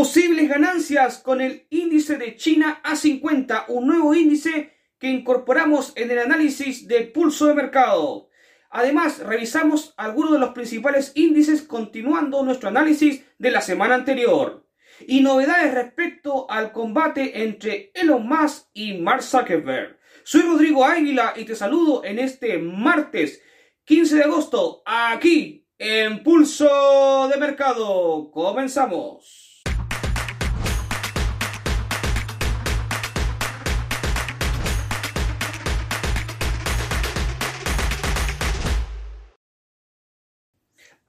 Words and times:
Posibles 0.00 0.48
ganancias 0.48 1.18
con 1.18 1.42
el 1.42 1.66
índice 1.68 2.16
de 2.16 2.34
China 2.34 2.80
A50, 2.82 3.66
un 3.68 3.86
nuevo 3.86 4.14
índice 4.14 4.72
que 4.98 5.08
incorporamos 5.08 5.92
en 5.94 6.10
el 6.10 6.20
análisis 6.20 6.88
de 6.88 7.02
pulso 7.02 7.48
de 7.48 7.52
mercado. 7.52 8.30
Además, 8.70 9.18
revisamos 9.18 9.92
algunos 9.98 10.32
de 10.32 10.38
los 10.38 10.54
principales 10.54 11.12
índices 11.16 11.60
continuando 11.60 12.42
nuestro 12.42 12.70
análisis 12.70 13.26
de 13.36 13.50
la 13.50 13.60
semana 13.60 13.94
anterior. 13.94 14.66
Y 15.06 15.20
novedades 15.20 15.74
respecto 15.74 16.50
al 16.50 16.72
combate 16.72 17.42
entre 17.42 17.92
Elon 17.92 18.26
Musk 18.26 18.68
y 18.72 18.94
Mark 18.94 19.22
Zuckerberg. 19.22 19.98
Soy 20.22 20.40
Rodrigo 20.40 20.82
Águila 20.82 21.34
y 21.36 21.44
te 21.44 21.54
saludo 21.54 22.06
en 22.06 22.18
este 22.18 22.56
martes 22.56 23.42
15 23.84 24.16
de 24.16 24.24
agosto 24.24 24.82
aquí 24.86 25.68
en 25.76 26.22
Pulso 26.22 27.28
de 27.30 27.38
Mercado. 27.38 28.30
Comenzamos. 28.30 29.49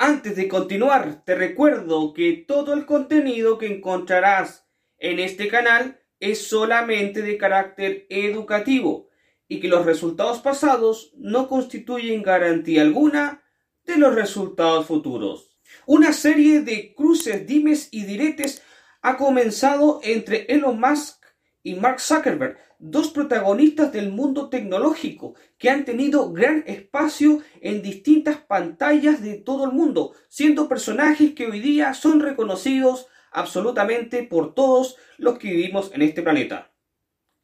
Antes 0.04 0.36
de 0.36 0.48
continuar, 0.48 1.24
te 1.26 1.36
recuerdo 1.36 2.12
que 2.16 2.44
todo 2.48 2.74
el 2.74 2.88
contenido 2.88 3.60
que 3.60 3.68
encontrarás 3.68 4.68
en 4.98 5.20
este 5.20 5.48
canal 5.48 6.02
es 6.20 6.48
solamente 6.48 7.22
de 7.22 7.38
carácter 7.38 8.08
educativo 8.10 9.10
y 9.48 9.60
que 9.60 9.68
los 9.68 9.86
resultados 9.86 10.40
pasados 10.40 11.14
no 11.18 11.48
constituyen 11.48 12.24
garantía 12.24 12.82
alguna 12.82 13.44
de 13.84 13.98
los 13.98 14.16
resultados 14.16 14.88
futuros. 14.88 15.60
Una 15.86 16.14
serie 16.14 16.62
de 16.62 16.96
cruces, 16.96 17.46
dimes 17.46 17.88
y 17.92 18.06
diretes 18.06 18.64
ha 19.04 19.18
comenzado 19.18 20.00
entre 20.02 20.48
Elon 20.50 20.80
Musk 20.80 21.21
y 21.64 21.76
Mark 21.76 22.00
Zuckerberg, 22.00 22.58
dos 22.80 23.12
protagonistas 23.12 23.92
del 23.92 24.12
mundo 24.12 24.50
tecnológico 24.50 25.36
que 25.58 25.70
han 25.70 25.86
tenido 25.86 26.32
gran 26.32 26.64
espacio 26.66 27.42
en 27.62 27.82
distintas 27.82 28.38
pantallas 28.38 29.22
de 29.22 29.36
todo 29.36 29.66
el 29.66 29.72
mundo, 29.72 30.14
siendo 30.28 30.68
personajes 30.68 31.34
que 31.34 31.46
hoy 31.46 31.60
día 31.60 31.94
son 31.94 32.20
reconocidos 32.20 33.08
absolutamente 33.32 34.24
por 34.24 34.54
todos 34.54 34.98
los 35.18 35.38
que 35.38 35.50
vivimos 35.50 35.92
en 35.94 36.02
este 36.02 36.22
planeta. 36.22 36.72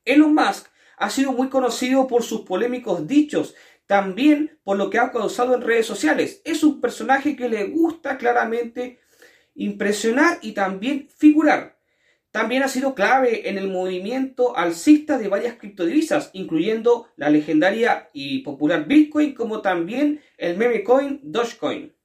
Elon 0.05 0.33
Musk 0.33 0.67
ha 0.97 1.09
sido 1.09 1.31
muy 1.33 1.49
conocido 1.49 2.07
por 2.07 2.23
sus 2.23 2.41
polémicos 2.41 3.07
dichos, 3.07 3.53
también 3.85 4.59
por 4.63 4.77
lo 4.77 4.89
que 4.89 4.99
ha 4.99 5.11
causado 5.11 5.53
en 5.53 5.61
redes 5.61 5.85
sociales. 5.85 6.41
Es 6.43 6.63
un 6.63 6.81
personaje 6.81 7.35
que 7.35 7.47
le 7.47 7.65
gusta 7.65 8.17
claramente 8.17 8.99
impresionar 9.55 10.39
y 10.41 10.53
también 10.53 11.07
figurar. 11.15 11.76
También 12.31 12.63
ha 12.63 12.67
sido 12.67 12.93
clave 12.93 13.49
en 13.49 13.57
el 13.57 13.67
movimiento 13.67 14.55
alcista 14.57 15.17
de 15.17 15.27
varias 15.27 15.55
criptodivisas, 15.55 16.29
incluyendo 16.33 17.07
la 17.15 17.29
legendaria 17.29 18.09
y 18.13 18.39
popular 18.39 18.87
Bitcoin, 18.87 19.33
como 19.33 19.61
también 19.61 20.21
el 20.37 20.57
meme 20.57 20.83
coin 20.83 21.19
Dogecoin. 21.23 21.95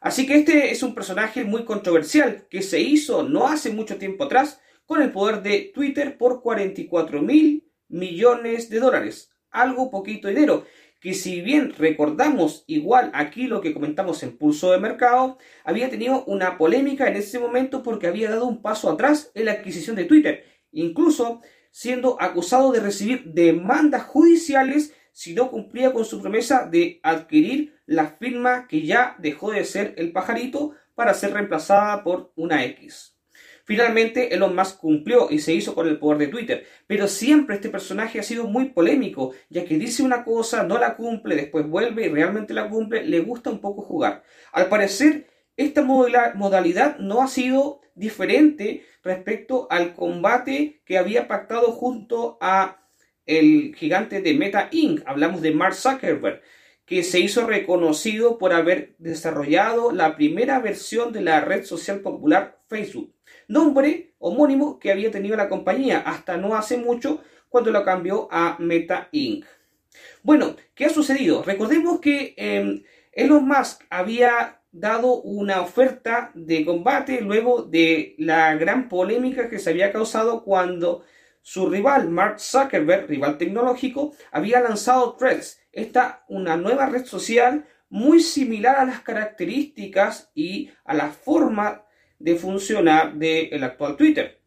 Así 0.00 0.26
que 0.26 0.36
este 0.36 0.70
es 0.70 0.82
un 0.82 0.94
personaje 0.94 1.44
muy 1.44 1.64
controversial 1.64 2.46
que 2.48 2.62
se 2.62 2.80
hizo 2.80 3.22
no 3.24 3.48
hace 3.48 3.70
mucho 3.70 3.98
tiempo 3.98 4.24
atrás 4.24 4.60
con 4.86 5.02
el 5.02 5.12
poder 5.12 5.42
de 5.42 5.70
Twitter 5.74 6.16
por 6.16 6.40
44 6.40 7.20
mil 7.20 7.68
millones 7.88 8.70
de 8.70 8.80
dólares. 8.80 9.30
Algo 9.50 9.90
poquito 9.90 10.28
dinero, 10.28 10.64
que 11.00 11.14
si 11.14 11.40
bien 11.40 11.72
recordamos 11.78 12.64
igual 12.66 13.10
aquí 13.14 13.46
lo 13.46 13.60
que 13.60 13.72
comentamos 13.72 14.22
en 14.22 14.36
Pulso 14.36 14.72
de 14.72 14.78
Mercado, 14.78 15.38
había 15.64 15.90
tenido 15.90 16.24
una 16.24 16.58
polémica 16.58 17.08
en 17.08 17.16
ese 17.16 17.38
momento 17.38 17.82
porque 17.82 18.06
había 18.06 18.30
dado 18.30 18.46
un 18.46 18.62
paso 18.62 18.90
atrás 18.90 19.30
en 19.34 19.44
la 19.44 19.52
adquisición 19.52 19.94
de 19.96 20.04
Twitter, 20.04 20.44
incluso 20.72 21.40
siendo 21.70 22.20
acusado 22.20 22.72
de 22.72 22.80
recibir 22.80 23.24
demandas 23.26 24.04
judiciales 24.04 24.94
si 25.12 25.34
no 25.34 25.50
cumplía 25.50 25.92
con 25.92 26.04
su 26.04 26.20
promesa 26.20 26.68
de 26.70 27.00
adquirir 27.02 27.74
la 27.86 28.06
firma 28.06 28.66
que 28.68 28.82
ya 28.82 29.16
dejó 29.18 29.50
de 29.50 29.64
ser 29.64 29.94
el 29.96 30.12
pajarito 30.12 30.74
para 30.94 31.14
ser 31.14 31.32
reemplazada 31.32 32.02
por 32.04 32.32
una 32.36 32.64
X. 32.64 33.17
Finalmente, 33.68 34.34
Elon 34.34 34.56
Musk 34.56 34.78
cumplió 34.78 35.28
y 35.30 35.40
se 35.40 35.52
hizo 35.52 35.74
con 35.74 35.86
el 35.86 35.98
poder 35.98 36.16
de 36.16 36.28
Twitter, 36.28 36.64
pero 36.86 37.06
siempre 37.06 37.56
este 37.56 37.68
personaje 37.68 38.18
ha 38.18 38.22
sido 38.22 38.44
muy 38.44 38.70
polémico, 38.70 39.34
ya 39.50 39.66
que 39.66 39.76
dice 39.76 40.02
una 40.02 40.24
cosa, 40.24 40.62
no 40.62 40.78
la 40.78 40.96
cumple, 40.96 41.36
después 41.36 41.68
vuelve 41.68 42.06
y 42.06 42.08
realmente 42.08 42.54
la 42.54 42.70
cumple, 42.70 43.04
le 43.04 43.20
gusta 43.20 43.50
un 43.50 43.60
poco 43.60 43.82
jugar. 43.82 44.22
Al 44.52 44.70
parecer, 44.70 45.26
esta 45.58 45.82
modalidad 45.82 46.96
no 46.96 47.20
ha 47.20 47.28
sido 47.28 47.82
diferente 47.94 48.86
respecto 49.04 49.66
al 49.68 49.94
combate 49.94 50.80
que 50.86 50.96
había 50.96 51.28
pactado 51.28 51.72
junto 51.72 52.38
a 52.40 52.88
el 53.26 53.74
gigante 53.76 54.22
de 54.22 54.32
Meta 54.32 54.70
Inc. 54.72 55.02
Hablamos 55.04 55.42
de 55.42 55.50
Mark 55.50 55.74
Zuckerberg, 55.74 56.40
que 56.86 57.02
se 57.02 57.20
hizo 57.20 57.46
reconocido 57.46 58.38
por 58.38 58.54
haber 58.54 58.94
desarrollado 58.96 59.92
la 59.92 60.16
primera 60.16 60.58
versión 60.58 61.12
de 61.12 61.20
la 61.20 61.42
red 61.42 61.64
social 61.64 62.00
popular 62.00 62.62
Facebook 62.66 63.17
nombre 63.48 64.14
homónimo 64.18 64.78
que 64.78 64.92
había 64.92 65.10
tenido 65.10 65.36
la 65.36 65.48
compañía 65.48 66.00
hasta 66.00 66.36
no 66.36 66.54
hace 66.54 66.76
mucho 66.76 67.22
cuando 67.48 67.70
lo 67.70 67.84
cambió 67.84 68.28
a 68.30 68.56
Meta 68.58 69.08
Inc. 69.12 69.44
Bueno, 70.22 70.54
¿qué 70.74 70.84
ha 70.84 70.90
sucedido? 70.90 71.42
Recordemos 71.42 72.00
que 72.00 72.34
eh, 72.36 72.82
Elon 73.12 73.48
Musk 73.48 73.82
había 73.90 74.60
dado 74.70 75.14
una 75.22 75.62
oferta 75.62 76.30
de 76.34 76.64
combate 76.64 77.20
luego 77.20 77.62
de 77.62 78.14
la 78.18 78.54
gran 78.54 78.88
polémica 78.88 79.48
que 79.48 79.58
se 79.58 79.70
había 79.70 79.90
causado 79.90 80.44
cuando 80.44 81.02
su 81.40 81.68
rival 81.68 82.10
Mark 82.10 82.38
Zuckerberg, 82.40 83.08
rival 83.08 83.38
tecnológico, 83.38 84.12
había 84.30 84.60
lanzado 84.60 85.16
Threads, 85.16 85.60
esta 85.72 86.24
una 86.28 86.56
nueva 86.56 86.86
red 86.86 87.06
social 87.06 87.64
muy 87.88 88.20
similar 88.20 88.76
a 88.76 88.84
las 88.84 89.00
características 89.00 90.30
y 90.34 90.70
a 90.84 90.92
la 90.92 91.08
forma 91.08 91.84
de 92.18 92.36
funcionar 92.36 93.14
del 93.14 93.62
actual 93.62 93.96
Twitter. 93.96 94.38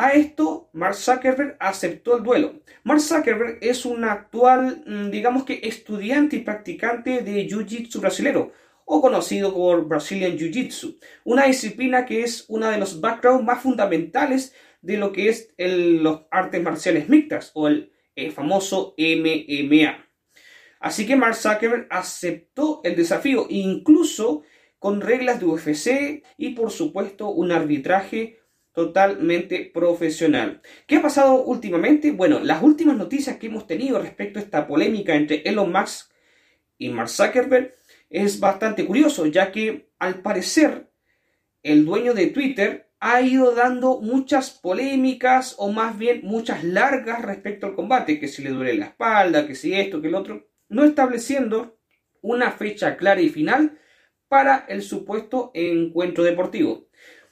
A 0.00 0.12
esto, 0.12 0.70
Mark 0.74 0.94
Zuckerberg 0.94 1.56
aceptó 1.58 2.16
el 2.16 2.22
duelo. 2.22 2.60
Mark 2.84 3.00
Zuckerberg 3.00 3.58
es 3.60 3.84
un 3.84 4.04
actual, 4.04 4.84
mm, 4.86 5.10
digamos 5.10 5.44
que, 5.44 5.60
estudiante 5.64 6.36
y 6.36 6.40
practicante 6.40 7.22
de 7.22 7.48
Jiu-Jitsu 7.48 8.00
brasilero, 8.00 8.52
o 8.84 9.00
conocido 9.00 9.52
como 9.52 9.82
Brazilian 9.82 10.38
Jiu-Jitsu, 10.38 10.98
una 11.24 11.46
disciplina 11.46 12.06
que 12.06 12.22
es 12.22 12.44
una 12.48 12.70
de 12.70 12.78
los 12.78 13.00
backgrounds 13.00 13.44
más 13.44 13.60
fundamentales 13.60 14.54
de 14.82 14.98
lo 14.98 15.10
que 15.12 15.30
es 15.30 15.52
los 15.58 16.22
artes 16.30 16.62
marciales 16.62 17.08
mixtas, 17.08 17.50
o 17.54 17.66
el 17.66 17.90
eh, 18.14 18.30
famoso 18.30 18.94
MMA. 18.96 20.06
Así 20.78 21.06
que 21.06 21.16
Mark 21.16 21.34
Zuckerberg 21.34 21.88
aceptó 21.90 22.80
el 22.84 22.94
desafío, 22.94 23.46
incluso 23.48 24.42
con 24.78 25.00
reglas 25.00 25.40
de 25.40 25.46
UFC 25.46 26.24
y 26.36 26.50
por 26.50 26.70
supuesto 26.70 27.28
un 27.30 27.52
arbitraje 27.52 28.38
totalmente 28.72 29.70
profesional. 29.74 30.62
¿Qué 30.86 30.96
ha 30.96 31.02
pasado 31.02 31.42
últimamente? 31.42 32.12
Bueno, 32.12 32.38
las 32.38 32.62
últimas 32.62 32.96
noticias 32.96 33.36
que 33.36 33.48
hemos 33.48 33.66
tenido 33.66 33.98
respecto 33.98 34.38
a 34.38 34.42
esta 34.42 34.68
polémica 34.68 35.16
entre 35.16 35.42
Elon 35.44 35.72
Musk 35.72 36.12
y 36.78 36.88
Mark 36.90 37.08
Zuckerberg 37.08 37.74
es 38.08 38.38
bastante 38.38 38.86
curioso, 38.86 39.26
ya 39.26 39.50
que 39.50 39.90
al 39.98 40.22
parecer 40.22 40.90
el 41.62 41.84
dueño 41.84 42.14
de 42.14 42.28
Twitter 42.28 42.88
ha 43.00 43.20
ido 43.20 43.52
dando 43.52 44.00
muchas 44.00 44.50
polémicas 44.50 45.54
o 45.58 45.70
más 45.70 45.98
bien 45.98 46.20
muchas 46.22 46.64
largas 46.64 47.22
respecto 47.22 47.66
al 47.66 47.74
combate, 47.74 48.18
que 48.18 48.28
si 48.28 48.42
le 48.42 48.50
duele 48.50 48.74
la 48.74 48.86
espalda, 48.86 49.46
que 49.46 49.54
si 49.54 49.74
esto, 49.74 50.00
que 50.00 50.08
el 50.08 50.14
otro, 50.14 50.48
no 50.68 50.84
estableciendo 50.84 51.78
una 52.20 52.50
fecha 52.52 52.96
clara 52.96 53.20
y 53.20 53.28
final 53.28 53.78
para 54.28 54.66
el 54.68 54.82
supuesto 54.82 55.50
encuentro 55.54 56.24
deportivo. 56.24 56.88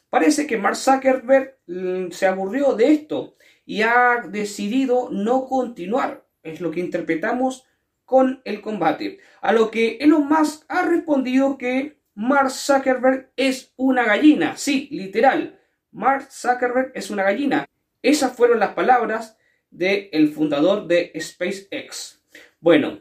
Parece 0.09 0.47
que 0.47 0.57
Mark 0.57 0.77
Zuckerberg 0.77 1.59
mm, 1.67 2.11
se 2.11 2.27
aburrió 2.27 2.75
de 2.75 2.93
esto 2.93 3.37
y 3.65 3.83
ha 3.83 4.22
decidido 4.28 5.09
no 5.10 5.47
continuar, 5.47 6.25
es 6.43 6.60
lo 6.60 6.71
que 6.71 6.81
interpretamos 6.81 7.66
con 8.04 8.41
el 8.45 8.60
combate. 8.60 9.19
A 9.41 9.53
lo 9.53 9.71
que 9.71 9.98
Elon 10.01 10.28
Musk 10.28 10.65
ha 10.69 10.83
respondido 10.83 11.59
que 11.59 11.98
Mark 12.15 12.51
Zuckerberg 12.51 13.31
es 13.37 13.72
una 13.77 14.04
gallina, 14.04 14.57
sí, 14.57 14.89
literal. 14.91 15.59
Mark 15.91 16.28
Zuckerberg 16.31 16.93
es 16.95 17.10
una 17.10 17.25
gallina. 17.25 17.66
Esas 18.01 18.34
fueron 18.34 18.60
las 18.60 18.75
palabras 18.75 19.37
del 19.71 20.33
fundador 20.33 20.87
de 20.87 21.13
SpaceX. 21.21 22.22
Bueno, 22.60 23.01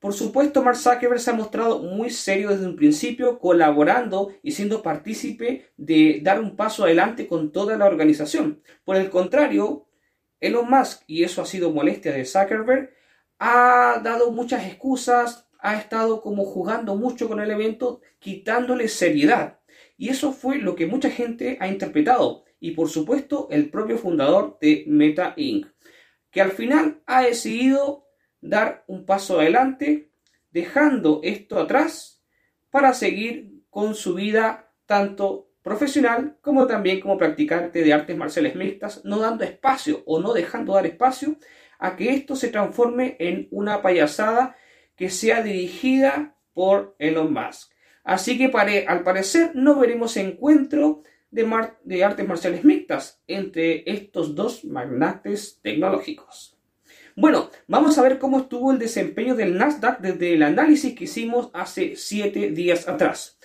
por 0.00 0.14
supuesto, 0.14 0.62
Mark 0.62 0.78
Zuckerberg 0.78 1.20
se 1.20 1.30
ha 1.30 1.34
mostrado 1.34 1.80
muy 1.80 2.08
serio 2.08 2.48
desde 2.48 2.66
un 2.66 2.74
principio, 2.74 3.38
colaborando 3.38 4.32
y 4.42 4.52
siendo 4.52 4.82
partícipe 4.82 5.66
de 5.76 6.20
dar 6.22 6.40
un 6.40 6.56
paso 6.56 6.84
adelante 6.84 7.28
con 7.28 7.52
toda 7.52 7.76
la 7.76 7.84
organización. 7.84 8.62
Por 8.84 8.96
el 8.96 9.10
contrario, 9.10 9.86
Elon 10.40 10.70
Musk, 10.70 11.02
y 11.06 11.22
eso 11.22 11.42
ha 11.42 11.46
sido 11.46 11.70
molestia 11.70 12.12
de 12.12 12.24
Zuckerberg, 12.24 12.94
ha 13.38 14.00
dado 14.02 14.32
muchas 14.32 14.66
excusas, 14.66 15.46
ha 15.58 15.76
estado 15.76 16.22
como 16.22 16.46
jugando 16.46 16.96
mucho 16.96 17.28
con 17.28 17.38
el 17.40 17.50
evento, 17.50 18.00
quitándole 18.18 18.88
seriedad. 18.88 19.60
Y 19.98 20.08
eso 20.08 20.32
fue 20.32 20.56
lo 20.56 20.76
que 20.76 20.86
mucha 20.86 21.10
gente 21.10 21.58
ha 21.60 21.68
interpretado. 21.68 22.44
y 22.62 22.72
por 22.72 22.90
supuesto 22.90 23.48
el 23.50 23.70
propio 23.70 23.96
fundador 23.96 24.58
de 24.60 24.84
Meta 24.86 25.32
Inc., 25.36 25.66
que 26.30 26.42
al 26.42 26.52
final 26.52 27.02
ha 27.06 27.22
decidido 27.22 28.09
dar 28.40 28.84
un 28.86 29.04
paso 29.04 29.40
adelante, 29.40 30.10
dejando 30.50 31.20
esto 31.22 31.58
atrás 31.58 32.22
para 32.70 32.94
seguir 32.94 33.64
con 33.70 33.94
su 33.94 34.14
vida 34.14 34.72
tanto 34.86 35.50
profesional 35.62 36.38
como 36.40 36.66
también 36.66 37.00
como 37.00 37.18
practicante 37.18 37.82
de 37.82 37.92
artes 37.92 38.16
marciales 38.16 38.56
mixtas, 38.56 39.04
no 39.04 39.18
dando 39.18 39.44
espacio 39.44 40.02
o 40.06 40.20
no 40.20 40.32
dejando 40.32 40.74
dar 40.74 40.86
espacio 40.86 41.36
a 41.78 41.96
que 41.96 42.10
esto 42.10 42.36
se 42.36 42.48
transforme 42.48 43.16
en 43.18 43.48
una 43.50 43.82
payasada 43.82 44.56
que 44.96 45.10
sea 45.10 45.42
dirigida 45.42 46.36
por 46.52 46.94
Elon 46.98 47.32
Musk. 47.32 47.72
Así 48.04 48.38
que 48.38 48.50
al 48.86 49.02
parecer 49.02 49.52
no 49.54 49.78
veremos 49.78 50.16
encuentro 50.16 51.02
de, 51.30 52.04
artes 52.04 52.26
marciales 52.26 52.64
mixtas 52.64 53.22
entre 53.26 53.84
estos 53.90 54.34
dos 54.34 54.64
magnates 54.64 55.60
tecnológicos. 55.62 56.59
Bueno, 57.16 57.50
vamos 57.66 57.98
a 57.98 58.02
ver 58.02 58.18
cómo 58.18 58.40
estuvo 58.40 58.72
el 58.72 58.78
desempeño 58.78 59.34
del 59.34 59.56
Nasdaq 59.56 60.00
desde 60.00 60.34
el 60.34 60.42
análisis 60.42 60.94
que 60.94 61.04
hicimos 61.04 61.50
hace 61.52 61.96
7 61.96 62.50
días 62.50 62.88
atrás. 62.88 63.38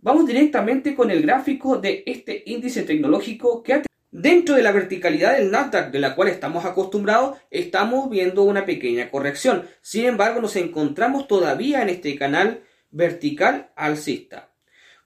Vamos 0.00 0.26
directamente 0.26 0.94
con 0.94 1.10
el 1.10 1.22
gráfico 1.22 1.78
de 1.78 2.02
este 2.06 2.42
índice 2.46 2.82
tecnológico 2.82 3.62
que 3.62 3.82
Dentro 4.16 4.54
de 4.54 4.62
la 4.62 4.70
verticalidad 4.70 5.36
del 5.36 5.50
Nasdaq 5.50 5.90
de 5.90 5.98
la 5.98 6.14
cual 6.14 6.28
estamos 6.28 6.64
acostumbrados, 6.64 7.36
estamos 7.50 8.08
viendo 8.08 8.44
una 8.44 8.64
pequeña 8.64 9.10
corrección. 9.10 9.68
Sin 9.80 10.04
embargo, 10.04 10.40
nos 10.40 10.54
encontramos 10.54 11.26
todavía 11.26 11.82
en 11.82 11.88
este 11.88 12.14
canal 12.16 12.62
vertical 12.92 13.72
alcista. 13.74 14.52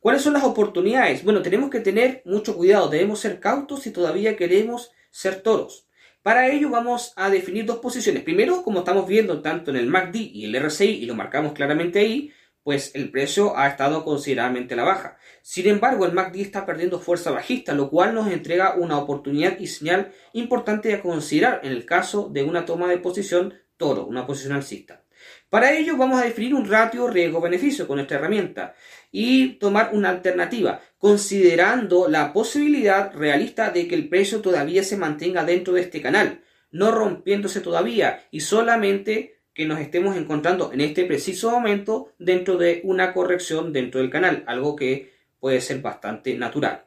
¿Cuáles 0.00 0.20
son 0.20 0.34
las 0.34 0.44
oportunidades? 0.44 1.25
Bueno, 1.25 1.40
tenemos 1.40 1.70
que 1.70 1.81
tener 1.81 2.20
mucho 2.26 2.54
cuidado, 2.54 2.90
debemos 2.90 3.20
ser 3.20 3.40
cautos 3.40 3.81
si 3.81 3.93
todavía 3.93 4.37
queremos 4.37 4.93
ser 5.11 5.40
toros. 5.40 5.88
Para 6.28 6.46
ello 6.48 6.69
vamos 6.69 7.14
a 7.16 7.30
definir 7.30 7.64
dos 7.64 7.78
posiciones. 7.78 8.22
Primero, 8.22 8.62
como 8.62 8.80
estamos 8.80 9.08
viendo 9.08 9.40
tanto 9.40 9.70
en 9.70 9.78
el 9.78 9.86
MACD 9.86 10.16
y 10.16 10.44
el 10.44 10.62
RSI, 10.62 10.84
y 10.84 11.06
lo 11.06 11.14
marcamos 11.14 11.54
claramente 11.54 12.00
ahí, 12.00 12.30
pues 12.62 12.94
el 12.94 13.10
precio 13.10 13.56
ha 13.56 13.66
estado 13.66 14.04
considerablemente 14.04 14.75
a 14.75 14.76
la 14.76 14.84
baja. 14.84 15.16
Sin 15.40 15.66
embargo, 15.66 16.04
el 16.04 16.12
MACD 16.12 16.40
está 16.40 16.66
perdiendo 16.66 17.00
fuerza 17.00 17.30
bajista, 17.30 17.72
lo 17.72 17.88
cual 17.88 18.14
nos 18.14 18.30
entrega 18.30 18.75
una 18.75 18.98
oportunidad 18.98 19.58
y 19.58 19.69
señal 19.69 20.12
importante 20.34 20.92
a 20.92 21.00
considerar 21.00 21.60
en 21.62 21.72
el 21.72 21.86
caso 21.86 22.28
de 22.28 22.42
una 22.42 22.66
toma 22.66 22.88
de 22.88 22.98
posición 22.98 23.54
toro, 23.78 24.04
una 24.04 24.26
posición 24.26 24.52
alcista. 24.52 25.04
Para 25.48 25.72
ello 25.72 25.96
vamos 25.96 26.20
a 26.20 26.25
definir 26.25 26.54
un 26.54 26.69
ratio 26.69 27.08
riesgo-beneficio 27.08 27.88
con 27.88 28.00
esta 28.00 28.16
herramienta 28.16 28.75
y 29.10 29.54
tomar 29.54 29.90
una 29.94 30.10
alternativa, 30.10 30.82
considerando 30.98 32.08
la 32.08 32.32
posibilidad 32.32 33.14
realista 33.14 33.70
de 33.70 33.86
que 33.86 33.94
el 33.94 34.08
precio 34.08 34.40
todavía 34.40 34.82
se 34.82 34.96
mantenga 34.96 35.44
dentro 35.44 35.74
de 35.74 35.82
este 35.82 36.02
canal, 36.02 36.42
no 36.70 36.90
rompiéndose 36.90 37.60
todavía 37.60 38.26
y 38.30 38.40
solamente 38.40 39.40
que 39.54 39.64
nos 39.64 39.80
estemos 39.80 40.16
encontrando 40.16 40.72
en 40.72 40.80
este 40.80 41.04
preciso 41.04 41.50
momento 41.50 42.12
dentro 42.18 42.58
de 42.58 42.80
una 42.84 43.12
corrección 43.12 43.72
dentro 43.72 44.00
del 44.00 44.10
canal, 44.10 44.44
algo 44.46 44.76
que 44.76 45.12
puede 45.40 45.60
ser 45.60 45.80
bastante 45.80 46.36
natural. 46.36 46.84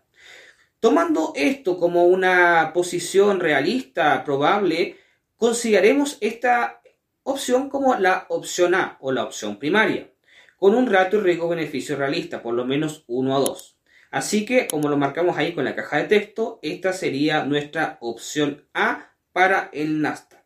Tomando 0.80 1.34
esto 1.36 1.78
como 1.78 2.06
una 2.06 2.72
posición 2.74 3.40
realista, 3.40 4.24
probable, 4.24 4.98
consideremos 5.36 6.18
esta 6.22 6.82
opción 7.24 7.70
como 7.70 7.96
la 7.96 8.26
opción 8.30 8.74
A 8.74 8.98
o 9.00 9.12
la 9.12 9.24
opción 9.24 9.60
primaria, 9.60 10.10
con 10.58 10.76
un 10.76 10.88
ratio 10.88 11.22
riesgo-beneficio 11.22 11.96
realista, 11.96 12.42
por 12.42 12.56
lo 12.56 12.66
menos 12.66 13.04
1 13.08 13.36
a 13.36 13.40
2. 13.40 13.78
Así 14.12 14.46
que, 14.46 14.68
como 14.68 14.90
lo 14.90 14.98
marcamos 14.98 15.38
ahí 15.38 15.54
con 15.54 15.64
la 15.64 15.76
caja 15.76 15.98
de 15.98 16.04
texto, 16.04 16.60
esta 16.62 16.92
sería 16.92 17.46
nuestra 17.46 17.98
opción 18.02 18.68
A 18.74 19.16
para 19.32 19.70
el 19.72 20.02
Nasdaq. 20.02 20.44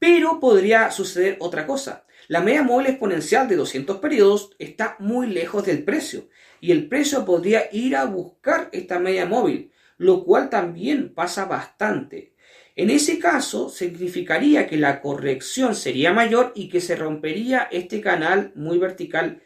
Pero 0.00 0.40
podría 0.40 0.90
suceder 0.90 1.36
otra 1.38 1.66
cosa. 1.66 2.04
La 2.26 2.40
media 2.40 2.64
móvil 2.64 2.88
exponencial 2.88 3.48
de 3.48 3.56
200 3.56 3.98
periodos 3.98 4.56
está 4.58 4.96
muy 4.98 5.28
lejos 5.28 5.64
del 5.64 5.84
precio 5.84 6.28
y 6.60 6.72
el 6.72 6.88
precio 6.88 7.24
podría 7.24 7.68
ir 7.72 7.96
a 7.96 8.04
buscar 8.04 8.68
esta 8.72 8.98
media 8.98 9.24
móvil, 9.24 9.72
lo 9.96 10.24
cual 10.24 10.50
también 10.50 11.14
pasa 11.14 11.44
bastante. 11.44 12.34
En 12.76 12.90
ese 12.90 13.18
caso, 13.18 13.68
significaría 13.68 14.66
que 14.66 14.76
la 14.76 15.00
corrección 15.00 15.74
sería 15.74 16.12
mayor 16.12 16.52
y 16.54 16.68
que 16.68 16.80
se 16.80 16.96
rompería 16.96 17.68
este 17.70 18.00
canal 18.00 18.52
muy 18.54 18.78
vertical 18.78 19.42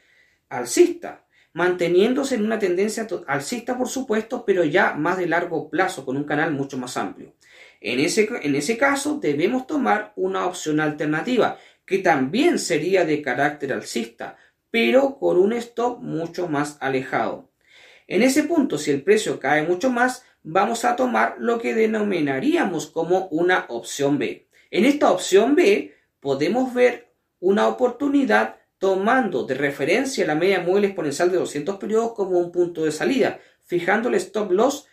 alcista, 0.48 1.23
manteniéndose 1.54 2.34
en 2.34 2.44
una 2.44 2.58
tendencia 2.58 3.06
alcista, 3.26 3.78
por 3.78 3.88
supuesto, 3.88 4.44
pero 4.44 4.64
ya 4.64 4.92
más 4.92 5.16
de 5.16 5.26
largo 5.26 5.70
plazo, 5.70 6.04
con 6.04 6.16
un 6.16 6.24
canal 6.24 6.52
mucho 6.52 6.76
más 6.76 6.96
amplio. 6.96 7.32
En 7.80 8.00
ese, 8.00 8.28
en 8.42 8.54
ese 8.54 8.76
caso 8.76 9.18
debemos 9.20 9.66
tomar 9.66 10.12
una 10.16 10.46
opción 10.46 10.80
alternativa, 10.80 11.56
que 11.86 11.98
también 11.98 12.58
sería 12.58 13.04
de 13.04 13.22
carácter 13.22 13.72
alcista, 13.72 14.36
pero 14.70 15.18
con 15.18 15.38
un 15.38 15.52
stop 15.52 16.00
mucho 16.02 16.48
más 16.48 16.76
alejado. 16.80 17.52
En 18.08 18.22
ese 18.22 18.42
punto, 18.42 18.76
si 18.76 18.90
el 18.90 19.02
precio 19.02 19.38
cae 19.38 19.62
mucho 19.62 19.90
más, 19.90 20.24
vamos 20.42 20.84
a 20.84 20.96
tomar 20.96 21.36
lo 21.38 21.58
que 21.58 21.74
denominaríamos 21.74 22.88
como 22.88 23.28
una 23.28 23.66
opción 23.68 24.18
B. 24.18 24.48
En 24.72 24.84
esta 24.84 25.12
opción 25.12 25.54
B 25.54 25.94
podemos 26.18 26.74
ver 26.74 27.12
una 27.38 27.68
oportunidad 27.68 28.56
tomando 28.78 29.44
de 29.44 29.54
referencia 29.54 30.26
la 30.26 30.34
media 30.34 30.60
móvil 30.60 30.84
exponencial 30.84 31.30
de 31.30 31.38
200 31.38 31.76
periodos 31.76 32.12
como 32.14 32.38
un 32.38 32.52
punto 32.52 32.84
de 32.84 32.92
salida, 32.92 33.40
fijando 33.64 34.08
el 34.08 34.16
stop 34.16 34.50
loss 34.52 34.86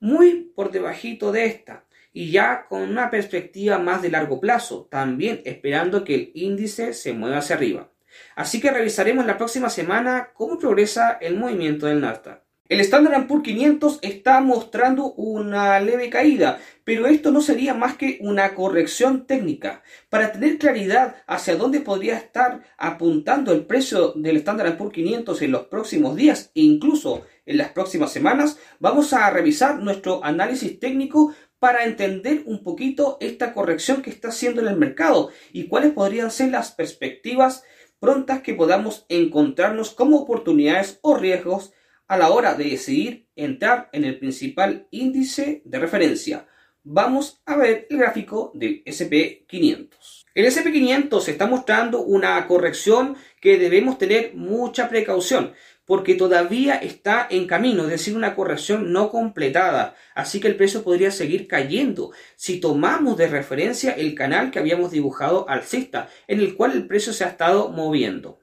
muy 0.00 0.52
por 0.54 0.70
debajito 0.70 1.32
de 1.32 1.46
esta 1.46 1.86
y 2.12 2.30
ya 2.30 2.66
con 2.66 2.80
una 2.82 3.10
perspectiva 3.10 3.78
más 3.78 4.00
de 4.00 4.10
largo 4.10 4.40
plazo, 4.40 4.88
también 4.90 5.42
esperando 5.44 6.02
que 6.02 6.14
el 6.14 6.30
índice 6.34 6.94
se 6.94 7.12
mueva 7.12 7.38
hacia 7.38 7.56
arriba. 7.56 7.92
Así 8.34 8.60
que 8.60 8.70
revisaremos 8.70 9.26
la 9.26 9.36
próxima 9.36 9.68
semana 9.68 10.30
cómo 10.32 10.58
progresa 10.58 11.18
el 11.20 11.36
movimiento 11.36 11.86
del 11.86 12.00
Nasdaq. 12.00 12.45
El 12.68 12.80
Standard 12.80 13.28
Poor's 13.28 13.44
500 13.44 14.00
está 14.02 14.40
mostrando 14.40 15.12
una 15.12 15.78
leve 15.78 16.10
caída, 16.10 16.58
pero 16.82 17.06
esto 17.06 17.30
no 17.30 17.40
sería 17.40 17.74
más 17.74 17.96
que 17.96 18.18
una 18.20 18.56
corrección 18.56 19.24
técnica. 19.24 19.84
Para 20.08 20.32
tener 20.32 20.58
claridad 20.58 21.14
hacia 21.28 21.54
dónde 21.54 21.78
podría 21.78 22.16
estar 22.16 22.64
apuntando 22.76 23.52
el 23.52 23.66
precio 23.66 24.14
del 24.16 24.38
Standard 24.38 24.76
Poor's 24.76 24.94
500 24.94 25.42
en 25.42 25.52
los 25.52 25.66
próximos 25.66 26.16
días 26.16 26.50
e 26.56 26.62
incluso 26.62 27.22
en 27.44 27.58
las 27.58 27.68
próximas 27.68 28.10
semanas, 28.10 28.58
vamos 28.80 29.12
a 29.12 29.30
revisar 29.30 29.78
nuestro 29.78 30.24
análisis 30.24 30.80
técnico 30.80 31.32
para 31.60 31.84
entender 31.84 32.42
un 32.46 32.64
poquito 32.64 33.16
esta 33.20 33.52
corrección 33.52 34.02
que 34.02 34.10
está 34.10 34.28
haciendo 34.28 34.60
en 34.60 34.66
el 34.66 34.76
mercado 34.76 35.30
y 35.52 35.68
cuáles 35.68 35.92
podrían 35.92 36.32
ser 36.32 36.50
las 36.50 36.72
perspectivas 36.72 37.62
prontas 38.00 38.42
que 38.42 38.54
podamos 38.54 39.06
encontrarnos 39.08 39.92
como 39.92 40.16
oportunidades 40.16 40.98
o 41.02 41.16
riesgos 41.16 41.72
a 42.08 42.16
la 42.16 42.30
hora 42.30 42.54
de 42.54 42.64
decidir 42.64 43.28
entrar 43.36 43.88
en 43.92 44.04
el 44.04 44.18
principal 44.18 44.86
índice 44.90 45.62
de 45.64 45.78
referencia. 45.78 46.46
Vamos 46.82 47.42
a 47.46 47.56
ver 47.56 47.86
el 47.90 47.98
gráfico 47.98 48.52
del 48.54 48.84
SP500. 48.84 50.24
El 50.34 50.46
SP500 50.46 51.28
está 51.28 51.46
mostrando 51.46 52.02
una 52.02 52.46
corrección 52.46 53.16
que 53.40 53.58
debemos 53.58 53.98
tener 53.98 54.34
mucha 54.34 54.88
precaución 54.88 55.54
porque 55.86 56.14
todavía 56.14 56.74
está 56.74 57.26
en 57.30 57.46
camino, 57.46 57.84
es 57.84 57.90
decir, 57.90 58.16
una 58.16 58.34
corrección 58.34 58.92
no 58.92 59.08
completada. 59.08 59.94
Así 60.14 60.40
que 60.40 60.48
el 60.48 60.56
precio 60.56 60.82
podría 60.82 61.10
seguir 61.10 61.46
cayendo 61.46 62.10
si 62.34 62.60
tomamos 62.60 63.16
de 63.16 63.28
referencia 63.28 63.92
el 63.92 64.14
canal 64.14 64.50
que 64.50 64.58
habíamos 64.58 64.90
dibujado 64.90 65.48
alcista, 65.48 66.08
en 66.26 66.40
el 66.40 66.56
cual 66.56 66.72
el 66.72 66.86
precio 66.86 67.12
se 67.12 67.24
ha 67.24 67.28
estado 67.28 67.70
moviendo. 67.70 68.38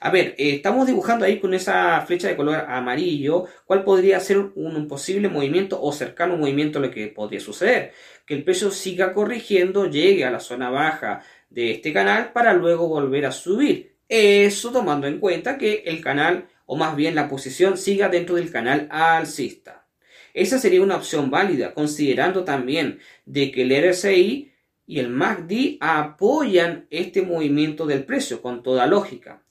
A 0.00 0.10
ver, 0.10 0.34
eh, 0.38 0.54
estamos 0.54 0.86
dibujando 0.86 1.24
ahí 1.24 1.40
con 1.40 1.54
esa 1.54 2.00
flecha 2.02 2.28
de 2.28 2.36
color 2.36 2.56
amarillo, 2.68 3.46
cuál 3.64 3.82
podría 3.84 4.20
ser 4.20 4.38
un, 4.38 4.88
posible 4.88 5.28
movimiento 5.28 5.80
o 5.80 5.92
cercano 5.92 6.36
movimiento 6.36 6.78
a 6.78 6.82
lo 6.82 6.90
que 6.90 7.08
podría 7.08 7.40
suceder. 7.40 7.92
Que 8.26 8.34
el 8.34 8.44
precio 8.44 8.70
siga 8.70 9.14
corrigiendo, 9.14 9.86
llegue 9.88 10.24
a 10.24 10.30
la 10.30 10.40
zona 10.40 10.70
baja 10.70 11.22
de 11.48 11.70
este 11.72 11.92
canal 11.92 12.32
para 12.32 12.52
luego 12.52 12.88
volver 12.88 13.26
a 13.26 13.32
subir. 13.32 13.96
Eso 14.08 14.70
tomando 14.70 15.06
en 15.06 15.18
cuenta 15.18 15.58
que 15.58 15.82
el 15.86 16.00
canal 16.02 16.48
o 16.66 16.76
más 16.76 16.96
bien 16.96 17.14
la 17.14 17.28
posición 17.28 17.78
siga 17.78 18.08
dentro 18.08 18.36
del 18.36 18.50
canal 18.50 18.88
alcista. 18.90 19.86
Esa 20.34 20.58
sería 20.58 20.82
una 20.82 20.96
opción 20.96 21.30
válida, 21.30 21.72
considerando 21.72 22.44
también 22.44 22.98
de 23.24 23.50
que 23.50 23.62
el 23.62 23.90
RSI 23.90 24.52
y 24.86 24.98
el 24.98 25.08
MACD 25.08 25.78
apoyan 25.80 26.86
este 26.90 27.22
movimiento 27.22 27.86
del 27.86 28.04
precio 28.04 28.42
con 28.42 28.62
toda 28.62 28.86
lógica. 28.86 29.45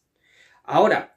Ahora, 0.68 1.16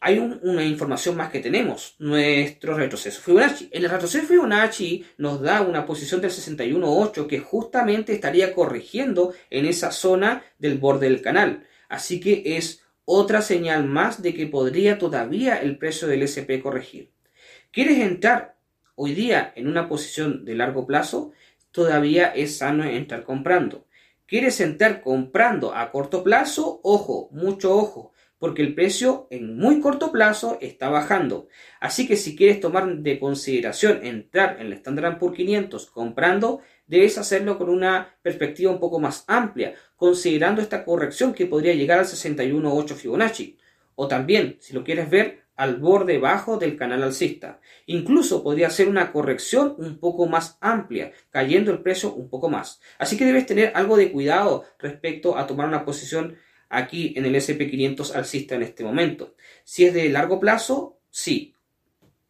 hay 0.00 0.18
una 0.18 0.64
información 0.64 1.16
más 1.16 1.30
que 1.30 1.40
tenemos, 1.40 1.96
nuestro 1.98 2.74
retroceso 2.74 3.20
Fibonacci. 3.20 3.68
El 3.72 3.88
retroceso 3.88 4.26
Fibonacci 4.26 5.04
nos 5.16 5.40
da 5.40 5.62
una 5.62 5.84
posición 5.86 6.20
del 6.20 6.30
61.8 6.30 7.26
que 7.26 7.40
justamente 7.40 8.12
estaría 8.12 8.54
corrigiendo 8.54 9.34
en 9.50 9.66
esa 9.66 9.90
zona 9.90 10.44
del 10.58 10.78
borde 10.78 11.08
del 11.08 11.20
canal. 11.20 11.66
Así 11.88 12.20
que 12.20 12.56
es 12.56 12.82
otra 13.04 13.42
señal 13.42 13.86
más 13.86 14.22
de 14.22 14.34
que 14.34 14.46
podría 14.46 14.98
todavía 14.98 15.56
el 15.56 15.78
precio 15.78 16.06
del 16.06 16.22
SP 16.22 16.62
corregir. 16.62 17.10
¿Quieres 17.72 17.98
entrar 17.98 18.58
hoy 18.94 19.14
día 19.14 19.52
en 19.54 19.68
una 19.68 19.88
posición 19.88 20.44
de 20.44 20.56
largo 20.56 20.84
plazo, 20.84 21.32
todavía 21.70 22.26
es 22.26 22.58
sano 22.58 22.84
entrar 22.84 23.22
comprando. 23.22 23.86
¿Quieres 24.26 24.60
entrar 24.60 25.00
comprando 25.00 25.72
a 25.72 25.90
corto 25.92 26.24
plazo? 26.24 26.80
Ojo, 26.82 27.28
mucho 27.30 27.74
ojo, 27.74 28.12
porque 28.38 28.62
el 28.62 28.74
precio 28.74 29.26
en 29.30 29.56
muy 29.56 29.80
corto 29.80 30.12
plazo 30.12 30.58
está 30.60 30.88
bajando. 30.88 31.48
Así 31.80 32.06
que 32.06 32.16
si 32.16 32.36
quieres 32.36 32.60
tomar 32.60 32.98
de 32.98 33.18
consideración 33.18 34.04
entrar 34.04 34.56
en 34.60 34.68
el 34.68 34.72
Standard 34.74 35.18
Poor's 35.18 35.36
500 35.36 35.86
comprando, 35.86 36.60
debes 36.86 37.18
hacerlo 37.18 37.58
con 37.58 37.68
una 37.68 38.16
perspectiva 38.22 38.70
un 38.70 38.80
poco 38.80 39.00
más 39.00 39.24
amplia, 39.26 39.74
considerando 39.96 40.62
esta 40.62 40.84
corrección 40.84 41.34
que 41.34 41.46
podría 41.46 41.74
llegar 41.74 41.98
al 41.98 42.06
61.8 42.06 42.94
Fibonacci. 42.94 43.58
O 43.94 44.06
también, 44.06 44.56
si 44.60 44.74
lo 44.74 44.84
quieres 44.84 45.10
ver, 45.10 45.48
al 45.58 45.76
borde 45.76 46.18
bajo 46.18 46.56
del 46.56 46.76
canal 46.76 47.02
alcista. 47.02 47.60
Incluso 47.86 48.44
podría 48.44 48.70
ser 48.70 48.88
una 48.88 49.10
corrección 49.10 49.74
un 49.76 49.98
poco 49.98 50.26
más 50.26 50.56
amplia, 50.60 51.10
cayendo 51.30 51.72
el 51.72 51.82
precio 51.82 52.14
un 52.14 52.30
poco 52.30 52.48
más. 52.48 52.80
Así 52.96 53.16
que 53.16 53.24
debes 53.24 53.44
tener 53.44 53.72
algo 53.74 53.96
de 53.96 54.12
cuidado 54.12 54.64
respecto 54.78 55.36
a 55.36 55.48
tomar 55.48 55.66
una 55.66 55.84
posición 55.84 56.36
aquí 56.68 57.14
en 57.16 57.24
el 57.24 57.34
SP500 57.34 58.14
alcista 58.14 58.54
en 58.54 58.62
este 58.62 58.84
momento. 58.84 59.34
Si 59.64 59.84
es 59.84 59.94
de 59.94 60.08
largo 60.08 60.40
plazo, 60.40 60.98
sí, 61.10 61.54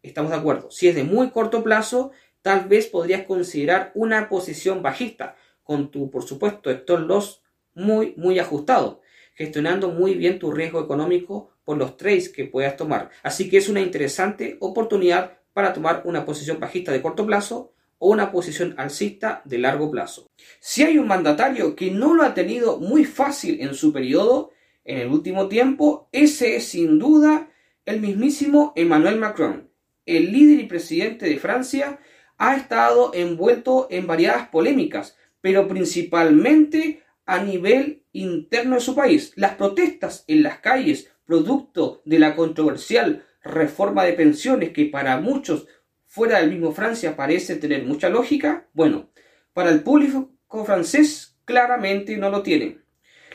estamos 0.02 0.30
de 0.30 0.36
acuerdo. 0.38 0.70
Si 0.70 0.88
es 0.88 0.94
de 0.94 1.04
muy 1.04 1.30
corto 1.30 1.62
plazo, 1.62 2.12
tal 2.42 2.68
vez 2.68 2.86
podrías 2.86 3.24
considerar 3.24 3.92
una 3.94 4.28
posición 4.28 4.82
bajista, 4.82 5.36
con 5.62 5.90
tu, 5.90 6.10
por 6.10 6.22
supuesto, 6.22 6.70
stop 6.70 7.00
loss 7.00 7.42
muy, 7.74 8.14
muy 8.16 8.38
ajustado, 8.38 9.02
gestionando 9.34 9.90
muy 9.90 10.14
bien 10.14 10.38
tu 10.38 10.50
riesgo 10.50 10.80
económico 10.80 11.50
por 11.64 11.76
los 11.76 11.98
trades 11.98 12.30
que 12.30 12.46
puedas 12.46 12.76
tomar. 12.76 13.10
Así 13.22 13.50
que 13.50 13.58
es 13.58 13.68
una 13.68 13.82
interesante 13.82 14.56
oportunidad 14.60 15.38
para 15.52 15.74
tomar 15.74 16.02
una 16.06 16.24
posición 16.24 16.58
bajista 16.58 16.90
de 16.90 17.02
corto 17.02 17.26
plazo 17.26 17.74
o 17.98 18.10
una 18.10 18.30
posición 18.30 18.74
alcista 18.78 19.42
de 19.44 19.58
largo 19.58 19.90
plazo. 19.90 20.26
Si 20.60 20.82
hay 20.82 20.98
un 20.98 21.08
mandatario 21.08 21.74
que 21.76 21.90
no 21.90 22.14
lo 22.14 22.22
ha 22.22 22.34
tenido 22.34 22.78
muy 22.78 23.04
fácil 23.04 23.60
en 23.60 23.74
su 23.74 23.92
periodo, 23.92 24.52
en 24.84 24.98
el 24.98 25.08
último 25.08 25.48
tiempo, 25.48 26.08
ese 26.12 26.56
es 26.56 26.68
sin 26.68 26.98
duda 26.98 27.50
el 27.84 28.00
mismísimo 28.00 28.72
Emmanuel 28.76 29.18
Macron. 29.18 29.70
El 30.06 30.32
líder 30.32 30.60
y 30.60 30.66
presidente 30.66 31.26
de 31.26 31.38
Francia 31.38 31.98
ha 32.38 32.56
estado 32.56 33.10
envuelto 33.14 33.88
en 33.90 34.06
variadas 34.06 34.48
polémicas, 34.48 35.16
pero 35.40 35.68
principalmente 35.68 37.02
a 37.26 37.42
nivel 37.42 38.04
interno 38.12 38.76
de 38.76 38.80
su 38.80 38.94
país. 38.94 39.32
Las 39.36 39.56
protestas 39.56 40.24
en 40.28 40.42
las 40.42 40.60
calles 40.60 41.10
producto 41.28 42.00
de 42.06 42.18
la 42.18 42.34
controversial 42.34 43.26
reforma 43.42 44.04
de 44.04 44.14
pensiones 44.14 44.70
que 44.70 44.86
para 44.86 45.20
muchos 45.20 45.66
fuera 46.08 46.40
del 46.40 46.50
mismo 46.50 46.72
Francia 46.72 47.14
parece 47.14 47.56
tener 47.56 47.84
mucha 47.84 48.08
lógica, 48.08 48.66
bueno, 48.72 49.10
para 49.52 49.70
el 49.70 49.82
público 49.82 50.30
francés 50.64 51.36
claramente 51.44 52.16
no 52.16 52.30
lo 52.30 52.42
tiene. 52.42 52.78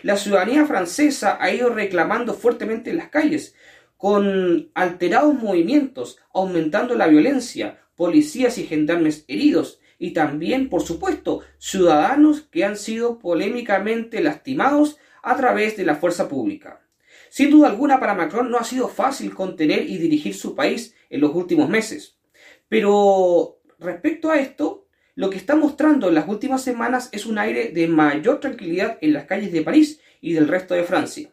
La 0.01 0.18
ciudadanía 0.18 0.65
francesa 0.65 1.38
ha 1.39 1.51
ido 1.53 1.70
reclamando 1.70 2.34
fuertemente 2.34 2.89
en 2.89 2.98
las 2.98 3.10
calles, 3.10 3.56
con 3.96 4.72
alterados 4.74 5.36
movimientos, 5.36 6.18
aumentando 6.34 6.96
la 6.96 7.08
violencia, 7.08 7.80
policías 7.96 8.58
y 8.58 8.65
gendarmes 8.65 9.24
heridos, 9.27 9.80
y 10.00 10.12
también, 10.12 10.68
por 10.68 10.82
supuesto, 10.82 11.42
ciudadanos 11.60 12.42
que 12.42 12.65
han 12.65 12.75
sido 12.75 13.20
polémicamente 13.20 14.22
lastimados 14.22 14.98
a 15.22 15.38
través 15.38 15.77
de 15.77 15.86
la 15.86 15.96
fuerza 15.96 16.27
pública. 16.27 16.82
Sin 17.30 17.51
duda 17.51 17.70
alguna 17.70 18.00
para 18.00 18.15
Macron 18.15 18.51
no 18.51 18.58
ha 18.58 18.63
sido 18.63 18.89
fácil 18.89 19.34
contener 19.34 19.89
y 19.89 19.98
dirigir 19.98 20.34
su 20.34 20.56
país 20.56 20.96
en 21.10 21.22
los 21.22 21.34
últimos 21.34 21.70
meses. 21.70 22.18
Pero 22.74 23.60
respecto 23.77 24.32
a 24.32 24.39
esto, 24.39 24.88
lo 25.13 25.30
que 25.30 25.38
está 25.38 25.56
mostrando 25.56 26.08
en 26.08 26.15
las 26.15 26.27
últimas 26.27 26.63
semanas 26.63 27.08
es 27.12 27.27
un 27.27 27.38
aire 27.38 27.68
de 27.68 27.88
mayor 27.88 28.39
tranquilidad 28.39 28.98
en 29.00 29.13
las 29.13 29.25
calles 29.25 29.51
de 29.51 29.62
París 29.62 30.01
y 30.22 30.34
del 30.34 30.48
resto 30.48 30.74
de 30.74 30.84
Francia. 30.84 31.32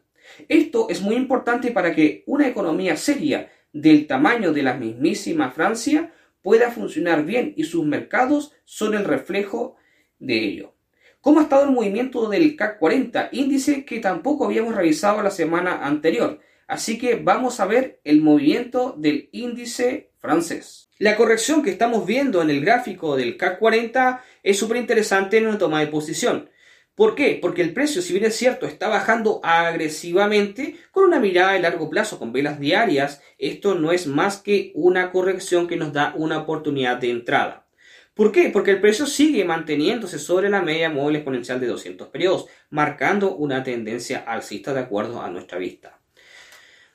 Esto 0.50 0.90
es 0.90 1.00
muy 1.00 1.16
importante 1.16 1.70
para 1.70 1.94
que 1.94 2.24
una 2.26 2.46
economía 2.46 2.94
seria 2.94 3.50
del 3.72 4.06
tamaño 4.06 4.52
de 4.52 4.62
la 4.62 4.74
mismísima 4.74 5.50
Francia 5.50 6.12
pueda 6.42 6.70
funcionar 6.70 7.24
bien 7.24 7.54
y 7.56 7.64
sus 7.64 7.86
mercados 7.86 8.52
son 8.66 8.92
el 8.92 9.06
reflejo 9.06 9.76
de 10.18 10.44
ello. 10.44 10.74
¿Cómo 11.22 11.40
ha 11.40 11.44
estado 11.44 11.64
el 11.64 11.70
movimiento 11.70 12.28
del 12.28 12.54
CAC 12.54 12.78
40? 12.78 13.30
Índice 13.32 13.86
que 13.86 13.98
tampoco 14.00 14.44
habíamos 14.44 14.74
revisado 14.74 15.22
la 15.22 15.30
semana 15.30 15.86
anterior. 15.86 16.38
Así 16.66 16.98
que 16.98 17.14
vamos 17.14 17.60
a 17.60 17.64
ver 17.64 17.98
el 18.04 18.20
movimiento 18.20 18.94
del 18.98 19.30
índice 19.32 20.10
francés. 20.18 20.89
La 21.00 21.16
corrección 21.16 21.62
que 21.62 21.70
estamos 21.70 22.04
viendo 22.04 22.42
en 22.42 22.50
el 22.50 22.60
gráfico 22.60 23.16
del 23.16 23.38
CAC 23.38 23.58
40 23.58 24.22
es 24.42 24.58
súper 24.58 24.76
interesante 24.76 25.38
en 25.38 25.46
una 25.46 25.56
toma 25.56 25.80
de 25.80 25.86
posición. 25.86 26.50
¿Por 26.94 27.14
qué? 27.14 27.38
Porque 27.40 27.62
el 27.62 27.72
precio, 27.72 28.02
si 28.02 28.12
bien 28.12 28.26
es 28.26 28.36
cierto, 28.36 28.66
está 28.66 28.88
bajando 28.88 29.40
agresivamente 29.42 30.76
con 30.90 31.04
una 31.04 31.18
mirada 31.18 31.52
de 31.52 31.60
largo 31.60 31.88
plazo, 31.88 32.18
con 32.18 32.34
velas 32.34 32.60
diarias, 32.60 33.22
esto 33.38 33.76
no 33.76 33.92
es 33.92 34.06
más 34.06 34.42
que 34.42 34.72
una 34.74 35.10
corrección 35.10 35.68
que 35.68 35.78
nos 35.78 35.94
da 35.94 36.12
una 36.18 36.40
oportunidad 36.40 36.98
de 36.98 37.08
entrada. 37.08 37.66
¿Por 38.12 38.30
qué? 38.30 38.50
Porque 38.50 38.72
el 38.72 38.82
precio 38.82 39.06
sigue 39.06 39.46
manteniéndose 39.46 40.18
sobre 40.18 40.50
la 40.50 40.60
media 40.60 40.90
móvil 40.90 41.16
exponencial 41.16 41.60
de 41.60 41.68
200 41.68 42.08
periodos, 42.08 42.44
marcando 42.68 43.34
una 43.36 43.62
tendencia 43.62 44.18
alcista 44.18 44.74
de 44.74 44.80
acuerdo 44.80 45.22
a 45.22 45.30
nuestra 45.30 45.56
vista. 45.56 45.99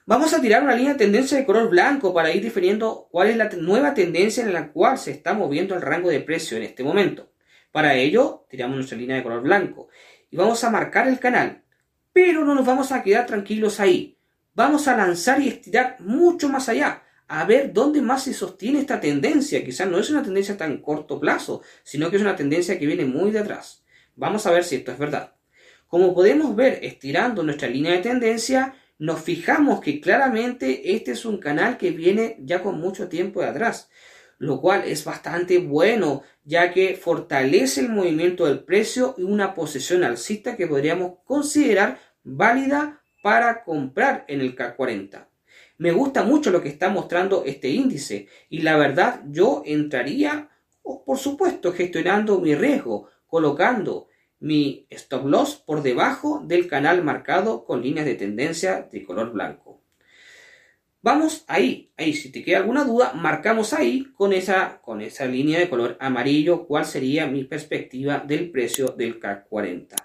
Vamos 0.07 0.35
a 0.35 0.41
tirar 0.41 0.61
una 0.61 0.75
línea 0.75 0.93
de 0.93 0.99
tendencia 0.99 1.35
de 1.35 1.47
color 1.47 1.67
blanco 1.67 2.13
para 2.13 2.31
ir 2.31 2.43
definiendo 2.43 3.07
cuál 3.09 3.29
es 3.29 3.37
la 3.37 3.49
nueva 3.49 3.95
tendencia 3.95 4.43
en 4.43 4.53
la 4.53 4.71
cual 4.71 4.99
se 4.99 5.09
está 5.09 5.33
moviendo 5.33 5.73
el 5.73 5.81
rango 5.81 6.09
de 6.09 6.19
precio 6.19 6.57
en 6.57 6.63
este 6.63 6.83
momento. 6.83 7.31
Para 7.71 7.95
ello, 7.95 8.45
tiramos 8.47 8.75
nuestra 8.75 8.99
línea 8.99 9.15
de 9.15 9.23
color 9.23 9.41
blanco 9.41 9.87
y 10.29 10.37
vamos 10.37 10.63
a 10.63 10.69
marcar 10.69 11.07
el 11.07 11.17
canal. 11.17 11.63
Pero 12.13 12.45
no 12.45 12.53
nos 12.53 12.67
vamos 12.67 12.91
a 12.91 13.01
quedar 13.01 13.25
tranquilos 13.25 13.79
ahí. 13.79 14.15
Vamos 14.53 14.87
a 14.87 14.95
lanzar 14.95 15.41
y 15.41 15.47
estirar 15.47 15.97
mucho 15.99 16.49
más 16.49 16.69
allá 16.69 17.01
a 17.27 17.43
ver 17.45 17.73
dónde 17.73 17.99
más 18.03 18.25
se 18.25 18.33
sostiene 18.35 18.81
esta 18.81 18.99
tendencia. 18.99 19.65
Quizás 19.65 19.89
no 19.89 19.97
es 19.97 20.11
una 20.11 20.21
tendencia 20.21 20.55
tan 20.55 20.83
corto 20.83 21.19
plazo, 21.19 21.63
sino 21.81 22.11
que 22.11 22.17
es 22.17 22.21
una 22.21 22.35
tendencia 22.35 22.77
que 22.77 22.85
viene 22.85 23.05
muy 23.05 23.31
de 23.31 23.39
atrás. 23.39 23.83
Vamos 24.15 24.45
a 24.45 24.51
ver 24.51 24.65
si 24.65 24.75
esto 24.75 24.91
es 24.91 24.99
verdad. 24.99 25.33
Como 25.87 26.13
podemos 26.13 26.55
ver, 26.55 26.77
estirando 26.83 27.41
nuestra 27.41 27.67
línea 27.67 27.93
de 27.93 27.99
tendencia, 27.99 28.75
nos 28.97 29.21
fijamos 29.21 29.81
que 29.81 29.99
claramente 29.99 30.95
este 30.95 31.11
es 31.11 31.25
un 31.25 31.37
canal 31.37 31.77
que 31.77 31.91
viene 31.91 32.37
ya 32.39 32.61
con 32.61 32.79
mucho 32.79 33.09
tiempo 33.09 33.41
de 33.41 33.47
atrás, 33.47 33.89
lo 34.37 34.61
cual 34.61 34.83
es 34.85 35.03
bastante 35.03 35.59
bueno, 35.59 36.23
ya 36.43 36.71
que 36.71 36.95
fortalece 36.95 37.81
el 37.81 37.89
movimiento 37.89 38.45
del 38.45 38.63
precio 38.63 39.15
y 39.17 39.23
una 39.23 39.53
posición 39.53 40.03
alcista 40.03 40.55
que 40.55 40.67
podríamos 40.67 41.19
considerar 41.25 41.99
válida 42.23 43.01
para 43.21 43.63
comprar 43.63 44.25
en 44.27 44.41
el 44.41 44.55
K40. 44.55 45.27
Me 45.77 45.91
gusta 45.91 46.23
mucho 46.23 46.51
lo 46.51 46.61
que 46.61 46.69
está 46.69 46.89
mostrando 46.89 47.43
este 47.45 47.69
índice 47.69 48.27
y 48.49 48.59
la 48.61 48.77
verdad 48.77 49.21
yo 49.27 49.61
entraría, 49.65 50.49
por 50.81 51.17
supuesto, 51.17 51.73
gestionando 51.73 52.39
mi 52.39 52.55
riesgo, 52.55 53.09
colocando 53.27 54.07
mi 54.39 54.85
stop 54.89 55.25
loss 55.25 55.55
por 55.55 55.81
debajo 55.81 56.41
del 56.45 56.67
canal 56.67 57.03
marcado 57.03 57.65
con 57.65 57.81
líneas 57.81 58.05
de 58.05 58.15
tendencia 58.15 58.87
de 58.91 59.03
color 59.03 59.31
blanco. 59.31 59.81
Vamos 61.01 61.43
ahí, 61.47 61.91
ahí, 61.97 62.13
si 62.13 62.31
te 62.31 62.43
queda 62.43 62.57
alguna 62.57 62.83
duda, 62.83 63.13
marcamos 63.13 63.73
ahí 63.73 64.05
con 64.15 64.33
esa, 64.33 64.81
con 64.81 65.01
esa 65.01 65.27
línea 65.27 65.59
de 65.59 65.69
color 65.69 65.97
amarillo 65.99 66.65
cuál 66.65 66.83
sería 66.85 67.27
mi 67.27 67.43
perspectiva 67.43 68.23
del 68.25 68.49
precio 68.49 68.87
del 68.87 69.19
CAC 69.19 69.47
40. 69.47 69.95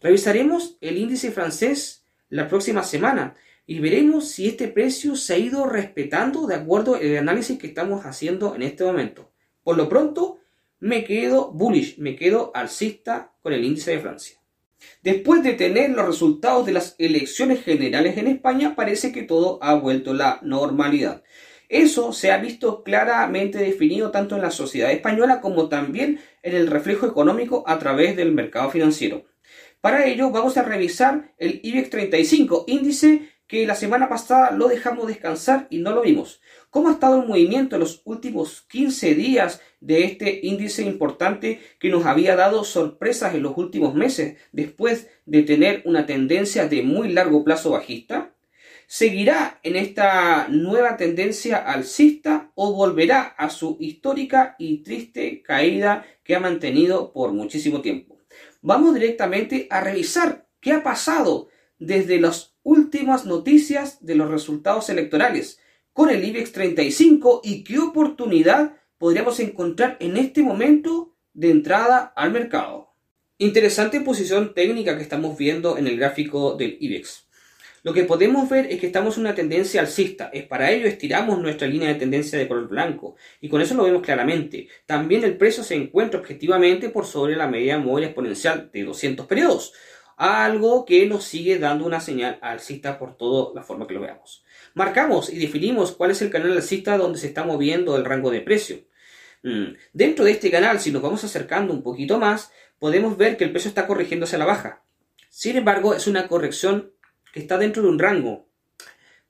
Revisaremos 0.00 0.78
el 0.80 0.96
índice 0.96 1.32
francés 1.32 2.04
la 2.28 2.46
próxima 2.46 2.84
semana 2.84 3.34
y 3.66 3.80
veremos 3.80 4.28
si 4.28 4.46
este 4.46 4.68
precio 4.68 5.16
se 5.16 5.34
ha 5.34 5.38
ido 5.38 5.66
respetando 5.66 6.46
de 6.46 6.54
acuerdo 6.54 6.94
al 6.94 7.16
análisis 7.16 7.58
que 7.58 7.66
estamos 7.66 8.06
haciendo 8.06 8.54
en 8.54 8.62
este 8.62 8.84
momento. 8.84 9.32
Por 9.64 9.76
lo 9.76 9.88
pronto, 9.88 10.38
me 10.80 11.04
quedo 11.04 11.50
bullish, 11.52 11.98
me 11.98 12.16
quedo 12.16 12.52
alcista 12.54 13.32
con 13.42 13.52
el 13.52 13.64
índice 13.64 13.92
de 13.92 13.98
Francia. 14.00 14.38
Después 15.02 15.42
de 15.42 15.54
tener 15.54 15.90
los 15.90 16.06
resultados 16.06 16.66
de 16.66 16.72
las 16.72 16.94
elecciones 16.98 17.64
generales 17.64 18.16
en 18.16 18.28
España, 18.28 18.74
parece 18.76 19.12
que 19.12 19.22
todo 19.22 19.58
ha 19.62 19.74
vuelto 19.74 20.12
a 20.12 20.14
la 20.14 20.38
normalidad. 20.42 21.22
Eso 21.68 22.12
se 22.12 22.30
ha 22.30 22.38
visto 22.38 22.82
claramente 22.82 23.58
definido 23.58 24.10
tanto 24.10 24.36
en 24.36 24.42
la 24.42 24.50
sociedad 24.50 24.90
española 24.90 25.40
como 25.40 25.68
también 25.68 26.20
en 26.42 26.54
el 26.54 26.66
reflejo 26.66 27.06
económico 27.06 27.64
a 27.66 27.78
través 27.78 28.16
del 28.16 28.32
mercado 28.32 28.70
financiero. 28.70 29.24
Para 29.80 30.06
ello 30.06 30.30
vamos 30.30 30.56
a 30.56 30.62
revisar 30.62 31.34
el 31.38 31.60
IBEX 31.62 31.90
35, 31.90 32.64
índice 32.68 33.28
que 33.48 33.66
la 33.66 33.74
semana 33.74 34.10
pasada 34.10 34.50
lo 34.50 34.68
dejamos 34.68 35.06
descansar 35.06 35.66
y 35.70 35.78
no 35.78 35.92
lo 35.92 36.02
vimos. 36.02 36.40
¿Cómo 36.70 36.90
ha 36.90 36.92
estado 36.92 37.22
el 37.22 37.26
movimiento 37.26 37.76
en 37.76 37.80
los 37.80 38.02
últimos 38.04 38.60
15 38.68 39.14
días 39.14 39.62
de 39.80 40.04
este 40.04 40.40
índice 40.42 40.82
importante 40.82 41.60
que 41.80 41.88
nos 41.88 42.04
había 42.04 42.36
dado 42.36 42.62
sorpresas 42.62 43.34
en 43.34 43.42
los 43.42 43.56
últimos 43.56 43.94
meses 43.94 44.36
después 44.52 45.08
de 45.24 45.42
tener 45.42 45.82
una 45.86 46.04
tendencia 46.04 46.68
de 46.68 46.82
muy 46.82 47.08
largo 47.08 47.42
plazo 47.42 47.70
bajista? 47.70 48.34
¿Seguirá 48.86 49.60
en 49.62 49.76
esta 49.76 50.48
nueva 50.48 50.96
tendencia 50.96 51.56
alcista 51.56 52.52
o 52.54 52.74
volverá 52.74 53.22
a 53.22 53.48
su 53.48 53.78
histórica 53.80 54.56
y 54.58 54.82
triste 54.82 55.42
caída 55.42 56.06
que 56.22 56.36
ha 56.36 56.40
mantenido 56.40 57.12
por 57.12 57.32
muchísimo 57.32 57.80
tiempo? 57.80 58.18
Vamos 58.60 58.94
directamente 58.94 59.66
a 59.70 59.80
revisar 59.80 60.46
qué 60.60 60.72
ha 60.72 60.82
pasado 60.82 61.48
desde 61.78 62.20
las 62.20 62.57
últimas 62.68 63.24
noticias 63.24 64.04
de 64.04 64.14
los 64.14 64.30
resultados 64.30 64.90
electorales 64.90 65.58
con 65.94 66.10
el 66.10 66.22
IBEX 66.22 66.52
35 66.52 67.40
y 67.42 67.64
qué 67.64 67.78
oportunidad 67.78 68.74
podríamos 68.98 69.40
encontrar 69.40 69.96
en 70.00 70.18
este 70.18 70.42
momento 70.42 71.16
de 71.32 71.50
entrada 71.50 72.12
al 72.14 72.30
mercado. 72.30 72.92
Interesante 73.38 74.02
posición 74.02 74.52
técnica 74.52 74.98
que 74.98 75.02
estamos 75.02 75.38
viendo 75.38 75.78
en 75.78 75.86
el 75.86 75.96
gráfico 75.96 76.56
del 76.56 76.76
IBEX. 76.78 77.26
Lo 77.84 77.94
que 77.94 78.04
podemos 78.04 78.50
ver 78.50 78.66
es 78.70 78.78
que 78.80 78.88
estamos 78.88 79.16
en 79.16 79.22
una 79.22 79.34
tendencia 79.34 79.80
alcista. 79.80 80.28
Es 80.30 80.44
para 80.44 80.70
ello 80.70 80.86
estiramos 80.86 81.38
nuestra 81.38 81.66
línea 81.66 81.88
de 81.88 81.94
tendencia 81.94 82.38
de 82.38 82.48
color 82.48 82.68
blanco. 82.68 83.16
Y 83.40 83.48
con 83.48 83.62
eso 83.62 83.74
lo 83.74 83.84
vemos 83.84 84.02
claramente. 84.02 84.68
También 84.84 85.24
el 85.24 85.38
precio 85.38 85.64
se 85.64 85.74
encuentra 85.74 86.20
objetivamente 86.20 86.90
por 86.90 87.06
sobre 87.06 87.34
la 87.34 87.46
media 87.46 87.78
móvil 87.78 88.04
exponencial 88.04 88.70
de 88.70 88.84
200 88.84 89.24
periodos. 89.26 89.72
Algo 90.18 90.84
que 90.84 91.06
nos 91.06 91.22
sigue 91.22 91.60
dando 91.60 91.86
una 91.86 92.00
señal 92.00 92.40
alcista 92.42 92.98
por 92.98 93.16
toda 93.16 93.54
la 93.54 93.62
forma 93.62 93.86
que 93.86 93.94
lo 93.94 94.00
veamos. 94.00 94.44
Marcamos 94.74 95.32
y 95.32 95.38
definimos 95.38 95.92
cuál 95.92 96.10
es 96.10 96.20
el 96.22 96.30
canal 96.30 96.52
alcista 96.52 96.98
donde 96.98 97.20
se 97.20 97.28
está 97.28 97.44
moviendo 97.44 97.96
el 97.96 98.04
rango 98.04 98.32
de 98.32 98.40
precio. 98.40 98.80
Mm, 99.44 99.74
dentro 99.92 100.24
de 100.24 100.32
este 100.32 100.50
canal, 100.50 100.80
si 100.80 100.90
nos 100.90 101.02
vamos 101.02 101.22
acercando 101.22 101.72
un 101.72 101.84
poquito 101.84 102.18
más, 102.18 102.50
podemos 102.80 103.16
ver 103.16 103.36
que 103.36 103.44
el 103.44 103.52
precio 103.52 103.68
está 103.68 103.86
corrigiendo 103.86 104.24
hacia 104.24 104.38
la 104.38 104.44
baja. 104.44 104.82
Sin 105.30 105.56
embargo, 105.56 105.94
es 105.94 106.08
una 106.08 106.26
corrección 106.26 106.90
que 107.32 107.38
está 107.38 107.56
dentro 107.56 107.84
de 107.84 107.88
un 107.88 108.00
rango, 108.00 108.48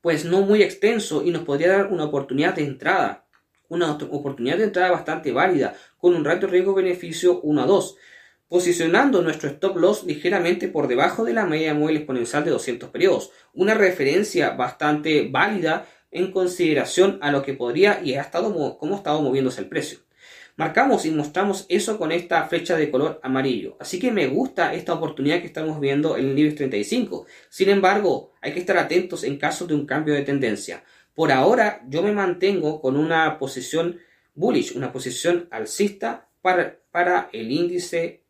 pues 0.01 0.25
no 0.25 0.41
muy 0.41 0.63
extenso 0.63 1.23
y 1.23 1.31
nos 1.31 1.43
podría 1.43 1.69
dar 1.69 1.89
una 1.89 2.05
oportunidad 2.05 2.55
de 2.55 2.65
entrada, 2.65 3.27
una 3.69 3.93
oportunidad 3.93 4.57
de 4.57 4.65
entrada 4.65 4.91
bastante 4.91 5.33
válida, 5.33 5.75
con 5.99 6.15
un 6.15 6.25
ratio 6.25 6.49
riesgo-beneficio 6.49 7.43
1 7.43 7.63
a 7.63 7.67
2, 7.67 7.97
posicionando 8.49 9.23
nuestro 9.23 9.51
stop 9.51 9.77
loss 9.77 10.05
ligeramente 10.05 10.69
por 10.69 10.89
debajo 10.89 11.25
de 11.25 11.35
la 11.35 11.45
media 11.45 11.75
móvil 11.75 11.99
exponencial 11.99 12.45
de 12.45 12.51
200 12.51 12.91
periodos, 12.91 13.31
una 13.53 13.75
referencia 13.75 14.51
bastante 14.51 15.29
válida 15.31 15.87
en 16.11 16.33
consideración 16.33 17.19
a 17.21 17.31
lo 17.31 17.43
que 17.43 17.55
podría 17.55 18.01
y 18.03 18.15
ha 18.15 18.23
estado 18.23 18.79
cómo 18.79 18.95
ha 18.95 18.99
estado 18.99 19.21
moviéndose 19.21 19.61
el 19.61 19.69
precio. 19.69 19.99
Marcamos 20.57 21.07
y 21.07 21.13
mostramos 21.13 21.67
eso 21.69 21.99
con 21.99 22.11
esta 22.11 22.43
flecha 22.49 22.77
de 22.77 22.91
color 22.91 23.21
amarillo. 23.23 23.77
Así 23.79 24.01
que 24.01 24.11
me 24.11 24.27
gusta 24.27 24.75
esta 24.75 24.93
oportunidad 24.93 25.41
que 25.41 25.47
estamos 25.47 25.79
viendo 25.79 26.17
en 26.17 26.31
el 26.31 26.35
nivel 26.35 26.57
35. 26.57 27.27
Sin 27.49 27.69
embargo, 27.69 28.33
hay 28.41 28.55
que 28.55 28.59
estar 28.59 28.77
atentos 28.77 29.23
en 29.23 29.37
caso 29.37 29.69
de 29.69 29.75
un 29.75 29.87
cambio 29.87 30.15
de 30.15 30.23
tendencia. 30.23 30.83
Por 31.15 31.31
ahora, 31.31 31.85
yo 31.89 32.03
me 32.03 32.11
mantengo 32.11 32.81
con 32.81 32.97
una 32.97 33.39
posición 33.39 34.01
bullish, 34.35 34.77
una 34.77 34.93
posición 34.93 35.47
alcista 35.53 36.29
para, 36.43 36.81
para 36.91 37.29
el 37.33 37.53
índice 37.53 38.25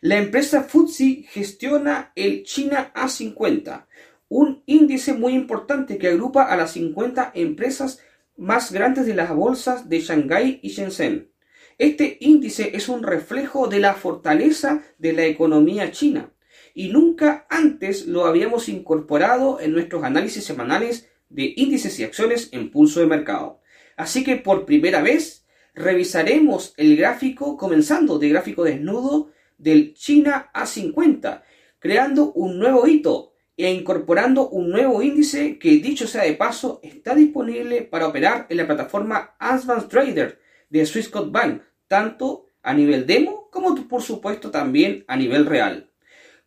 La 0.00 0.18
empresa 0.18 0.64
FTSE 0.64 1.26
gestiona 1.28 2.12
el 2.16 2.42
China 2.42 2.92
A50, 2.92 3.86
un 4.28 4.64
índice 4.66 5.12
muy 5.12 5.34
importante 5.34 5.96
que 5.96 6.08
agrupa 6.08 6.42
a 6.42 6.56
las 6.56 6.72
50 6.72 7.30
empresas 7.36 8.00
más 8.36 8.72
grandes 8.72 9.06
de 9.06 9.14
las 9.14 9.32
bolsas 9.32 9.88
de 9.88 10.00
Shanghái 10.00 10.58
y 10.62 10.70
Shenzhen. 10.70 11.30
Este 11.78 12.16
índice 12.20 12.72
es 12.74 12.88
un 12.88 13.04
reflejo 13.04 13.68
de 13.68 13.78
la 13.78 13.94
fortaleza 13.94 14.82
de 14.98 15.12
la 15.12 15.24
economía 15.26 15.92
china 15.92 16.32
y 16.74 16.88
nunca 16.88 17.46
antes 17.48 18.06
lo 18.06 18.26
habíamos 18.26 18.68
incorporado 18.68 19.60
en 19.60 19.70
nuestros 19.70 20.02
análisis 20.02 20.44
semanales 20.44 21.08
de 21.28 21.52
índices 21.56 21.98
y 22.00 22.04
acciones 22.04 22.48
en 22.50 22.72
pulso 22.72 22.98
de 22.98 23.06
mercado. 23.06 23.60
Así 23.96 24.24
que 24.24 24.34
por 24.34 24.64
primera 24.66 25.00
vez 25.00 25.41
revisaremos 25.74 26.74
el 26.76 26.96
gráfico 26.96 27.56
comenzando 27.56 28.18
de 28.18 28.28
gráfico 28.28 28.64
desnudo 28.64 29.30
del 29.58 29.94
China 29.94 30.50
A50, 30.54 31.42
creando 31.78 32.32
un 32.32 32.58
nuevo 32.58 32.86
hito 32.86 33.32
e 33.56 33.70
incorporando 33.70 34.48
un 34.48 34.70
nuevo 34.70 35.02
índice 35.02 35.58
que 35.58 35.70
dicho 35.70 36.06
sea 36.06 36.24
de 36.24 36.34
paso 36.34 36.80
está 36.82 37.14
disponible 37.14 37.82
para 37.82 38.06
operar 38.06 38.46
en 38.48 38.56
la 38.56 38.66
plataforma 38.66 39.36
Advanced 39.38 39.88
Trader 39.88 40.40
de 40.68 40.86
Swissquote 40.86 41.30
Bank, 41.30 41.62
tanto 41.86 42.50
a 42.62 42.74
nivel 42.74 43.06
demo 43.06 43.48
como 43.50 43.74
por 43.88 44.02
supuesto 44.02 44.50
también 44.50 45.04
a 45.06 45.16
nivel 45.16 45.46
real. 45.46 45.90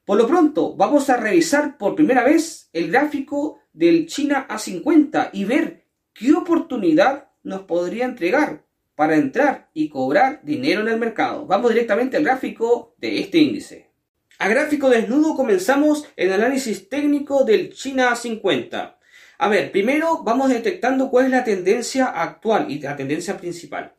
Por 0.03 0.17
lo 0.17 0.27
pronto, 0.27 0.75
vamos 0.75 1.09
a 1.09 1.17
revisar 1.17 1.77
por 1.77 1.95
primera 1.95 2.23
vez 2.23 2.69
el 2.73 2.91
gráfico 2.91 3.59
del 3.73 4.07
China 4.07 4.47
A50 4.49 5.29
y 5.33 5.45
ver 5.45 5.85
qué 6.13 6.33
oportunidad 6.33 7.29
nos 7.43 7.61
podría 7.61 8.05
entregar 8.05 8.64
para 8.95 9.15
entrar 9.15 9.69
y 9.73 9.89
cobrar 9.89 10.39
dinero 10.43 10.81
en 10.81 10.87
el 10.87 10.97
mercado. 10.97 11.45
Vamos 11.45 11.71
directamente 11.71 12.17
al 12.17 12.23
gráfico 12.23 12.95
de 12.97 13.19
este 13.19 13.37
índice. 13.39 13.89
A 14.37 14.49
gráfico 14.49 14.89
desnudo 14.89 15.35
comenzamos 15.35 16.07
el 16.15 16.33
análisis 16.33 16.89
técnico 16.89 17.43
del 17.43 17.73
China 17.73 18.11
A50. 18.11 18.95
A 19.37 19.49
ver, 19.49 19.71
primero 19.71 20.23
vamos 20.23 20.49
detectando 20.49 21.09
cuál 21.09 21.25
es 21.25 21.31
la 21.31 21.43
tendencia 21.43 22.07
actual 22.07 22.69
y 22.69 22.79
la 22.79 22.95
tendencia 22.95 23.37
principal. 23.37 23.93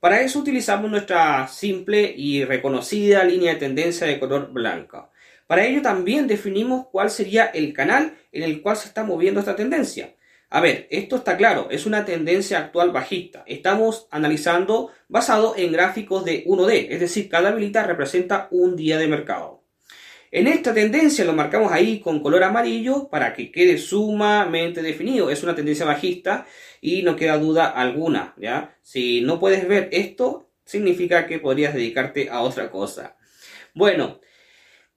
Para 0.00 0.20
eso 0.20 0.38
utilizamos 0.38 0.90
nuestra 0.90 1.48
simple 1.48 2.14
y 2.16 2.44
reconocida 2.44 3.24
línea 3.24 3.54
de 3.54 3.60
tendencia 3.60 4.06
de 4.06 4.20
color 4.20 4.52
blanco. 4.52 5.10
Para 5.46 5.64
ello 5.66 5.82
también 5.82 6.26
definimos 6.26 6.86
cuál 6.92 7.10
sería 7.10 7.46
el 7.46 7.72
canal 7.72 8.14
en 8.30 8.42
el 8.42 8.62
cual 8.62 8.76
se 8.76 8.88
está 8.88 9.02
moviendo 9.02 9.40
esta 9.40 9.56
tendencia. 9.56 10.14
A 10.50 10.62
ver, 10.62 10.86
esto 10.90 11.16
está 11.16 11.36
claro, 11.36 11.68
es 11.70 11.84
una 11.84 12.06
tendencia 12.06 12.58
actual 12.58 12.90
bajista. 12.90 13.44
Estamos 13.46 14.08
analizando 14.10 14.90
basado 15.06 15.54
en 15.58 15.72
gráficos 15.72 16.24
de 16.24 16.46
1D, 16.46 16.86
es 16.88 17.00
decir, 17.00 17.28
cada 17.28 17.50
velita 17.50 17.82
representa 17.84 18.48
un 18.50 18.74
día 18.74 18.96
de 18.96 19.08
mercado. 19.08 19.62
En 20.30 20.46
esta 20.46 20.72
tendencia 20.72 21.24
lo 21.26 21.34
marcamos 21.34 21.70
ahí 21.70 22.00
con 22.00 22.20
color 22.20 22.44
amarillo 22.44 23.08
para 23.08 23.34
que 23.34 23.50
quede 23.50 23.76
sumamente 23.76 24.82
definido. 24.82 25.30
Es 25.30 25.42
una 25.42 25.54
tendencia 25.54 25.86
bajista 25.86 26.46
y 26.80 27.02
no 27.02 27.16
queda 27.16 27.38
duda 27.38 27.66
alguna, 27.66 28.34
¿ya? 28.38 28.76
Si 28.82 29.20
no 29.22 29.40
puedes 29.40 29.66
ver 29.68 29.88
esto, 29.92 30.50
significa 30.64 31.26
que 31.26 31.38
podrías 31.38 31.74
dedicarte 31.74 32.28
a 32.30 32.40
otra 32.40 32.70
cosa. 32.70 33.16
Bueno, 33.74 34.20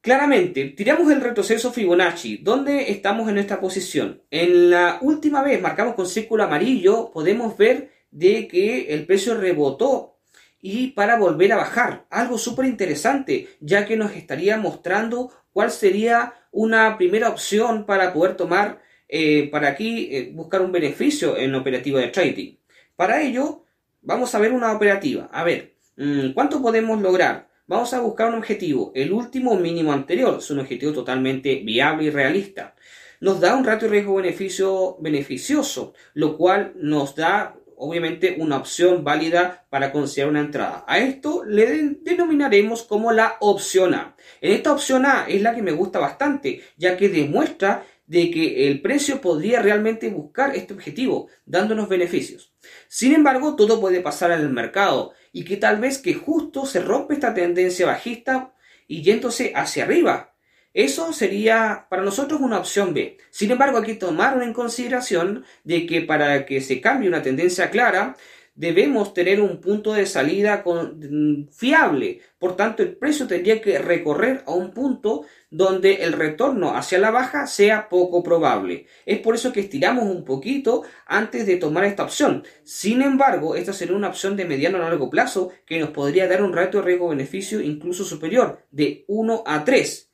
claramente, 0.02 0.66
tiramos 0.70 1.12
el 1.12 1.22
retroceso 1.22 1.72
Fibonacci. 1.72 2.38
¿Dónde 2.38 2.92
estamos 2.92 3.30
en 3.30 3.38
esta 3.38 3.60
posición? 3.60 4.22
En 4.32 4.70
la 4.70 4.98
última 5.02 5.42
vez 5.44 5.62
marcamos 5.62 5.96
con 5.96 6.08
círculo 6.08 6.44
amarillo, 6.44 7.12
podemos 7.12 7.58
ver 7.58 7.92
de 8.12 8.48
que 8.48 8.94
el 8.94 9.06
precio 9.06 9.36
rebotó 9.38 10.18
y 10.62 10.88
para 10.90 11.18
volver 11.18 11.54
a 11.54 11.58
bajar. 11.58 12.06
Algo 12.10 12.38
súper 12.38 12.66
interesante, 12.66 13.50
ya 13.60 13.86
que 13.86 13.98
nos 13.98 14.12
estaría 14.14 14.58
mostrando 14.58 15.32
cuál 15.54 15.72
sería 15.72 16.34
una 16.52 16.98
primera 16.98 17.30
opción 17.30 17.86
para 17.86 18.14
poder 18.14 18.36
tomar, 18.36 18.82
eh, 19.08 19.50
para 19.52 19.70
aquí 19.70 20.10
eh, 20.12 20.32
buscar 20.34 20.62
un 20.62 20.72
beneficio 20.72 21.38
en 21.38 21.56
operativa 21.56 22.00
de 22.00 22.10
trading. 22.10 22.56
Para 22.96 23.22
ello, 23.22 23.66
vamos 24.02 24.36
a 24.36 24.40
ver 24.40 24.52
una 24.52 24.74
operativa. 24.74 25.30
A 25.32 25.44
ver, 25.44 25.76
mm, 25.98 26.32
¿cuánto 26.34 26.62
podemos 26.62 27.02
lograr? 27.02 27.51
Vamos 27.68 27.94
a 27.94 28.00
buscar 28.02 28.30
un 28.30 28.36
objetivo. 28.36 28.92
El 28.96 29.14
último 29.14 29.56
mínimo 29.56 29.94
anterior 29.94 30.38
es 30.40 30.50
un 30.50 30.60
objetivo 30.60 30.94
totalmente 30.94 31.62
viable 31.64 32.06
y 32.06 32.10
realista. 32.10 32.76
Nos 33.20 33.40
da 33.40 33.56
un 33.56 33.64
ratio 33.64 33.88
riesgo-beneficio 33.88 34.98
beneficioso, 35.00 35.94
lo 36.16 36.38
cual 36.38 36.74
nos 36.76 37.16
da 37.16 37.56
obviamente 37.78 38.36
una 38.40 38.58
opción 38.58 39.04
válida 39.04 39.66
para 39.70 39.92
considerar 39.92 40.32
una 40.32 40.42
entrada. 40.42 40.86
A 40.88 41.00
esto 41.00 41.44
le 41.44 41.98
denominaremos 42.02 42.84
como 42.84 43.12
la 43.12 43.38
opción 43.40 43.94
A. 43.94 44.16
En 44.40 44.54
esta 44.54 44.72
opción 44.74 45.06
A 45.06 45.26
es 45.28 45.42
la 45.42 45.56
que 45.56 45.62
me 45.62 45.72
gusta 45.72 46.00
bastante, 46.00 46.62
ya 46.78 46.98
que 46.98 47.10
demuestra 47.10 47.84
de 48.12 48.30
que 48.30 48.68
el 48.68 48.82
precio 48.82 49.22
podría 49.22 49.62
realmente 49.62 50.10
buscar 50.10 50.54
este 50.54 50.74
objetivo, 50.74 51.30
dándonos 51.46 51.88
beneficios. 51.88 52.54
Sin 52.90 53.14
embargo, 53.14 53.56
todo 53.56 53.80
puede 53.80 54.02
pasar 54.02 54.32
en 54.32 54.42
el 54.42 54.50
mercado 54.50 55.14
y 55.32 55.46
que 55.46 55.56
tal 55.56 55.80
vez 55.80 55.98
que 55.98 56.14
justo 56.14 56.66
se 56.66 56.82
rompe 56.82 57.14
esta 57.14 57.34
tendencia 57.34 57.86
bajista 57.86 58.54
y 58.86 59.02
yéndose 59.02 59.54
hacia 59.56 59.86
arriba, 59.86 60.36
eso 60.74 61.14
sería 61.14 61.88
para 61.90 62.04
nosotros 62.04 62.42
una 62.42 62.60
opción 62.60 62.94
B. 62.94 63.18
Sin 63.30 63.50
embargo, 63.50 63.78
hay 63.78 63.86
que 63.86 63.96
en 64.44 64.52
consideración 64.52 65.46
de 65.64 65.86
que 65.86 66.02
para 66.02 66.46
que 66.46 66.60
se 66.60 66.82
cambie 66.82 67.08
una 67.08 67.22
tendencia 67.22 67.70
clara, 67.70 68.18
debemos 68.54 69.14
tener 69.14 69.42
un 69.42 69.62
punto 69.62 69.94
de 69.94 70.06
salida 70.06 70.64
mm, 70.66 71.50
fiable. 71.52 72.22
Por 72.38 72.56
tanto, 72.56 72.84
el 72.84 72.96
precio 72.98 73.28
tendría 73.28 73.62
que 73.62 73.80
recorrer 73.80 74.44
a 74.46 74.52
un 74.52 74.74
punto 74.74 75.26
donde 75.50 76.04
el 76.04 76.14
retorno 76.14 76.76
hacia 76.76 77.00
la 77.00 77.12
baja 77.12 77.48
sea 77.48 77.90
poco 77.90 78.24
probable. 78.24 78.88
Es 79.06 79.20
por 79.20 79.36
eso 79.36 79.52
que 79.52 79.62
estiramos 79.62 80.06
un 80.06 80.26
poquito 80.26 80.84
antes 81.06 81.46
de 81.46 81.58
tomar 81.58 81.86
esta 81.86 82.04
opción. 82.04 82.44
Sin 82.64 83.02
embargo, 83.02 83.56
esta 83.56 83.74
sería 83.74 83.96
una 83.96 84.10
opción 84.10 84.36
de 84.36 84.46
mediano 84.46 84.78
a 84.78 84.82
largo 84.82 85.10
plazo 85.10 85.52
que 85.66 85.80
nos 85.80 85.90
podría 85.90 86.28
dar 86.28 86.44
un 86.44 86.54
ratio 86.54 86.82
riesgo-beneficio 86.82 87.62
incluso 87.62 88.04
superior 88.04 88.66
de 88.72 89.06
1 89.08 89.44
a 89.46 89.64
3. 89.64 90.08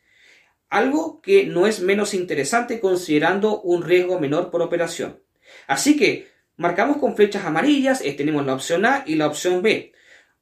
algo 0.70 1.22
que 1.22 1.46
no 1.46 1.66
es 1.66 1.80
menos 1.80 2.14
interesante 2.14 2.82
considerando 2.82 3.62
un 3.62 3.84
riesgo 3.84 4.20
menor 4.20 4.52
por 4.52 4.62
operación. 4.62 5.22
Así 5.66 5.96
que 5.96 6.28
marcamos 6.58 6.98
con 6.98 7.16
flechas 7.16 7.46
amarillas, 7.46 8.02
eh, 8.02 8.14
tenemos 8.14 8.46
la 8.46 8.54
opción 8.54 8.86
A 8.86 9.04
y 9.06 9.16
la 9.16 9.28
opción 9.28 9.62
B, 9.62 9.94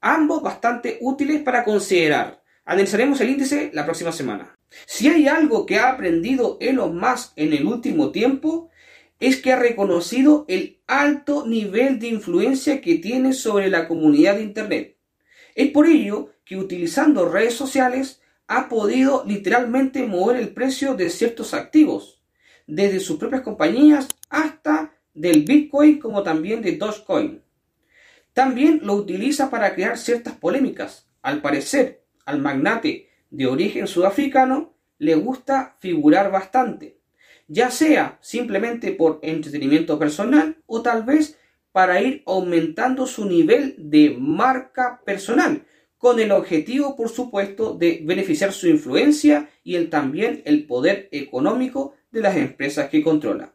ambos 0.02 0.42
bastante 0.42 0.98
útiles 1.02 1.42
para 1.44 1.64
considerar. 1.64 2.42
Analizaremos 2.66 3.22
el 3.22 3.30
índice 3.30 3.70
la 3.74 3.86
próxima 3.86 4.12
semana. 4.12 4.56
Si 4.88 5.08
hay 5.08 5.28
algo 5.28 5.66
que 5.66 5.78
ha 5.78 5.90
aprendido 5.90 6.58
Elon 6.60 6.98
Musk 6.98 7.34
en 7.36 7.54
el 7.54 7.66
último 7.66 8.12
tiempo, 8.12 8.72
es 9.20 9.38
que 9.38 9.54
ha 9.54 9.60
reconocido 9.60 10.46
el 10.48 10.82
alto 10.88 11.46
nivel 11.46 12.00
de 12.00 12.08
influencia 12.08 12.82
que 12.82 12.96
tiene 12.96 13.34
sobre 13.34 13.70
la 13.70 13.88
comunidad 13.88 14.36
de 14.36 14.44
Internet. 14.44 14.98
Es 15.54 15.72
por 15.72 15.88
ello 15.88 16.32
que 16.44 16.58
utilizando 16.58 17.30
redes 17.30 17.54
sociales 17.54 18.22
ha 18.48 18.68
podido 18.68 19.24
literalmente 19.26 20.06
mover 20.06 20.38
el 20.38 20.50
precio 20.50 20.96
de 20.96 21.10
ciertos 21.10 21.54
activos, 21.54 22.22
desde 22.68 23.00
sus 23.00 23.18
propias 23.18 23.42
compañías 23.42 24.08
hasta 24.30 24.95
del 25.16 25.44
Bitcoin 25.44 26.00
como 26.00 26.22
también 26.22 26.62
de 26.62 26.78
Dogecoin. 26.78 27.42
También 28.34 28.82
lo 28.84 28.94
utiliza 28.94 29.50
para 29.50 29.74
crear 29.74 29.98
ciertas 29.98 30.36
polémicas. 30.36 31.08
Al 31.22 31.42
parecer, 31.42 32.04
al 32.26 32.40
magnate 32.40 33.10
de 33.32 33.48
origen 33.48 33.88
sudafricano 33.88 34.76
le 35.00 35.16
gusta 35.16 35.76
figurar 35.80 36.32
bastante, 36.32 37.00
ya 37.48 37.72
sea 37.72 38.18
simplemente 38.22 38.92
por 38.92 39.20
entretenimiento 39.24 39.98
personal 39.98 40.58
o 40.66 40.82
tal 40.82 41.04
vez 41.04 41.38
para 41.72 42.02
ir 42.02 42.24
aumentando 42.26 43.08
su 43.08 43.26
nivel 43.26 43.76
de 43.78 44.16
marca 44.18 45.02
personal, 45.06 45.66
con 45.98 46.20
el 46.20 46.32
objetivo, 46.32 46.96
por 46.96 47.10
supuesto, 47.10 47.74
de 47.74 48.02
beneficiar 48.04 48.54
su 48.54 48.68
influencia 48.68 49.50
y 49.64 49.76
el, 49.76 49.90
también 49.90 50.42
el 50.46 50.68
poder 50.68 51.10
económico 51.12 51.96
de 52.12 52.22
las 52.22 52.38
empresas 52.38 52.90
que 52.90 53.04
controla. 53.04 53.55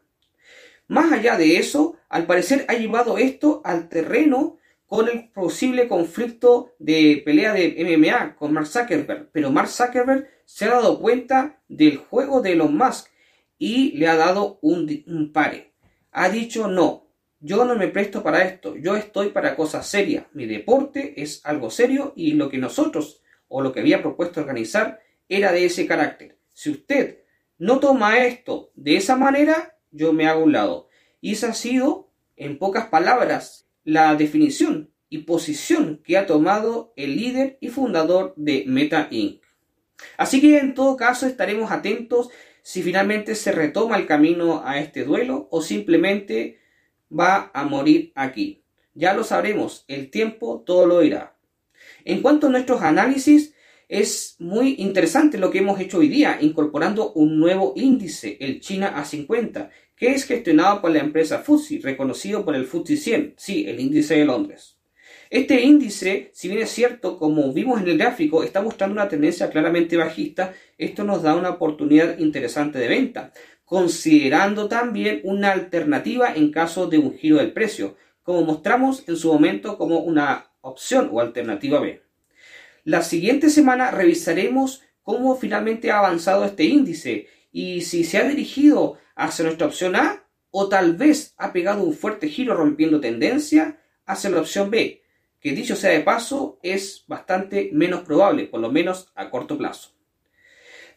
Más 0.91 1.09
allá 1.13 1.37
de 1.37 1.55
eso, 1.55 1.95
al 2.09 2.25
parecer 2.25 2.65
ha 2.67 2.73
llevado 2.73 3.17
esto 3.17 3.61
al 3.63 3.87
terreno 3.87 4.57
con 4.85 5.07
el 5.07 5.29
posible 5.29 5.87
conflicto 5.87 6.73
de 6.79 7.21
pelea 7.23 7.53
de 7.53 7.77
MMA 7.79 8.35
con 8.35 8.51
Mark 8.51 8.67
Zuckerberg. 8.67 9.29
Pero 9.31 9.51
Mark 9.51 9.69
Zuckerberg 9.69 10.27
se 10.43 10.65
ha 10.65 10.71
dado 10.71 10.99
cuenta 10.99 11.61
del 11.69 11.95
juego 11.95 12.41
de 12.41 12.51
Elon 12.51 12.75
Musk 12.75 13.07
y 13.57 13.93
le 13.93 14.09
ha 14.09 14.17
dado 14.17 14.59
un, 14.61 15.01
un 15.07 15.31
pare. 15.31 15.71
Ha 16.11 16.27
dicho 16.27 16.67
no, 16.67 17.07
yo 17.39 17.63
no 17.63 17.75
me 17.75 17.87
presto 17.87 18.21
para 18.21 18.43
esto, 18.43 18.75
yo 18.75 18.97
estoy 18.97 19.29
para 19.29 19.55
cosas 19.55 19.87
serias. 19.87 20.25
Mi 20.33 20.45
deporte 20.45 21.13
es 21.21 21.39
algo 21.45 21.69
serio 21.69 22.11
y 22.17 22.33
lo 22.33 22.49
que 22.49 22.57
nosotros 22.57 23.21
o 23.47 23.61
lo 23.61 23.71
que 23.71 23.79
había 23.79 24.01
propuesto 24.01 24.41
organizar 24.41 24.99
era 25.29 25.53
de 25.53 25.63
ese 25.63 25.87
carácter. 25.87 26.37
Si 26.53 26.69
usted 26.69 27.19
no 27.57 27.79
toma 27.79 28.25
esto 28.25 28.73
de 28.75 28.97
esa 28.97 29.15
manera, 29.15 29.77
yo 29.91 30.13
me 30.13 30.27
hago 30.27 30.43
un 30.43 30.53
lado. 30.53 30.87
Y 31.21 31.33
esa 31.33 31.49
ha 31.49 31.53
sido, 31.53 32.09
en 32.35 32.57
pocas 32.57 32.87
palabras, 32.87 33.67
la 33.83 34.15
definición 34.15 34.91
y 35.09 35.19
posición 35.19 36.01
que 36.03 36.17
ha 36.17 36.25
tomado 36.25 36.93
el 36.95 37.15
líder 37.17 37.57
y 37.61 37.69
fundador 37.69 38.33
de 38.37 38.63
Meta 38.67 39.07
Inc. 39.11 39.41
Así 40.17 40.41
que 40.41 40.57
en 40.57 40.73
todo 40.73 40.97
caso 40.97 41.27
estaremos 41.27 41.71
atentos 41.71 42.29
si 42.63 42.81
finalmente 42.81 43.35
se 43.35 43.51
retoma 43.51 43.97
el 43.97 44.05
camino 44.05 44.63
a 44.65 44.79
este 44.79 45.03
duelo 45.03 45.47
o 45.51 45.61
simplemente 45.61 46.59
va 47.11 47.51
a 47.53 47.63
morir 47.63 48.11
aquí. 48.15 48.63
Ya 48.93 49.13
lo 49.13 49.23
sabremos, 49.23 49.85
el 49.87 50.09
tiempo 50.09 50.63
todo 50.65 50.85
lo 50.85 50.99
dirá. 50.99 51.35
En 52.05 52.21
cuanto 52.21 52.47
a 52.47 52.49
nuestros 52.49 52.81
análisis, 52.81 53.53
es 53.91 54.37
muy 54.39 54.75
interesante 54.77 55.37
lo 55.37 55.51
que 55.51 55.57
hemos 55.57 55.77
hecho 55.81 55.97
hoy 55.97 56.07
día, 56.07 56.37
incorporando 56.39 57.11
un 57.11 57.37
nuevo 57.37 57.73
índice, 57.75 58.37
el 58.39 58.61
China 58.61 58.95
A50, 58.95 59.69
que 59.97 60.11
es 60.11 60.23
gestionado 60.23 60.79
por 60.79 60.91
la 60.91 60.99
empresa 60.99 61.39
FTSE, 61.39 61.81
reconocido 61.83 62.45
por 62.45 62.55
el 62.55 62.65
FTSE 62.65 62.95
100, 62.95 63.33
sí, 63.35 63.65
el 63.67 63.81
índice 63.81 64.15
de 64.15 64.23
Londres. 64.23 64.77
Este 65.29 65.61
índice, 65.61 66.31
si 66.33 66.47
bien 66.47 66.61
es 66.61 66.69
cierto, 66.69 67.17
como 67.17 67.51
vimos 67.51 67.81
en 67.81 67.89
el 67.89 67.97
gráfico, 67.97 68.43
está 68.43 68.61
mostrando 68.61 68.93
una 68.93 69.09
tendencia 69.09 69.49
claramente 69.49 69.97
bajista, 69.97 70.53
esto 70.77 71.03
nos 71.03 71.21
da 71.21 71.35
una 71.35 71.49
oportunidad 71.49 72.17
interesante 72.17 72.79
de 72.79 72.87
venta 72.87 73.33
considerando 73.65 74.67
también 74.67 75.21
una 75.23 75.51
alternativa 75.51 76.33
en 76.33 76.51
caso 76.51 76.87
de 76.87 76.97
un 76.97 77.13
giro 77.13 77.37
del 77.37 77.53
precio, 77.53 77.95
como 78.21 78.43
mostramos 78.43 79.07
en 79.07 79.17
su 79.17 79.31
momento 79.31 79.77
como 79.77 79.99
una 79.99 80.51
opción 80.61 81.09
o 81.11 81.19
alternativa 81.21 81.79
B. 81.79 82.01
La 82.83 83.03
siguiente 83.03 83.49
semana 83.49 83.91
revisaremos 83.91 84.81
cómo 85.03 85.35
finalmente 85.35 85.91
ha 85.91 85.99
avanzado 85.99 86.45
este 86.45 86.63
índice 86.63 87.27
y 87.51 87.81
si 87.81 88.03
se 88.03 88.17
ha 88.17 88.23
dirigido 88.27 88.97
hacia 89.15 89.45
nuestra 89.45 89.67
opción 89.67 89.95
A 89.95 90.25
o 90.49 90.67
tal 90.67 90.95
vez 90.95 91.35
ha 91.37 91.53
pegado 91.53 91.83
un 91.83 91.93
fuerte 91.93 92.27
giro 92.27 92.55
rompiendo 92.55 92.99
tendencia 92.99 93.79
hacia 94.05 94.31
la 94.31 94.41
opción 94.41 94.71
B, 94.71 95.03
que 95.39 95.51
dicho 95.51 95.75
sea 95.75 95.91
de 95.91 96.01
paso 96.01 96.59
es 96.63 97.03
bastante 97.07 97.69
menos 97.71 98.01
probable, 98.01 98.45
por 98.45 98.59
lo 98.59 98.71
menos 98.71 99.11
a 99.15 99.29
corto 99.29 99.57
plazo. 99.57 99.91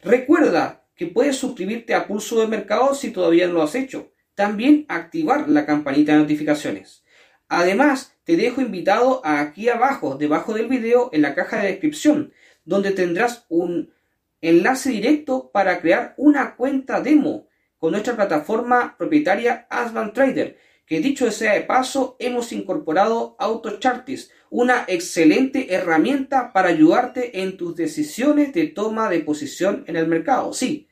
Recuerda 0.03 0.85
que 0.95 1.07
puedes 1.07 1.37
suscribirte 1.37 1.93
a 1.93 2.07
Pulso 2.07 2.39
de 2.39 2.47
Mercado 2.47 2.95
si 2.95 3.11
todavía 3.11 3.47
no 3.47 3.53
lo 3.53 3.63
has 3.63 3.75
hecho. 3.75 4.11
También 4.33 4.85
activar 4.87 5.49
la 5.49 5.65
campanita 5.65 6.13
de 6.13 6.19
notificaciones. 6.19 7.04
Además, 7.47 8.15
te 8.23 8.37
dejo 8.37 8.61
invitado 8.61 9.21
aquí 9.23 9.69
abajo, 9.69 10.15
debajo 10.15 10.53
del 10.53 10.67
video, 10.67 11.09
en 11.13 11.21
la 11.21 11.35
caja 11.35 11.57
de 11.57 11.67
descripción, 11.67 12.33
donde 12.63 12.91
tendrás 12.91 13.45
un 13.49 13.93
enlace 14.41 14.89
directo 14.89 15.51
para 15.51 15.79
crear 15.79 16.13
una 16.17 16.55
cuenta 16.55 17.01
demo 17.01 17.47
con 17.77 17.91
nuestra 17.91 18.15
plataforma 18.15 18.95
propietaria 18.97 19.67
Asban 19.69 20.13
Trader, 20.13 20.57
que 20.85 20.99
dicho 20.99 21.29
sea 21.31 21.53
de 21.53 21.61
paso, 21.61 22.15
hemos 22.19 22.51
incorporado 22.51 23.35
AutoChartis, 23.39 24.31
una 24.49 24.85
excelente 24.87 25.73
herramienta 25.73 26.53
para 26.53 26.69
ayudarte 26.69 27.41
en 27.41 27.57
tus 27.57 27.75
decisiones 27.75 28.53
de 28.53 28.67
toma 28.67 29.09
de 29.09 29.19
posición 29.19 29.83
en 29.87 29.95
el 29.95 30.07
mercado. 30.07 30.53
Sí, 30.53 30.87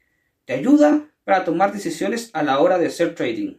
te 0.46 0.54
ayuda 0.54 1.10
para 1.24 1.46
tomar 1.46 1.72
decisiones 1.72 2.32
a 2.34 2.44
la 2.44 2.60
hora 2.60 2.78
de 2.78 2.88
hacer 2.88 3.16
trading. 3.16 3.56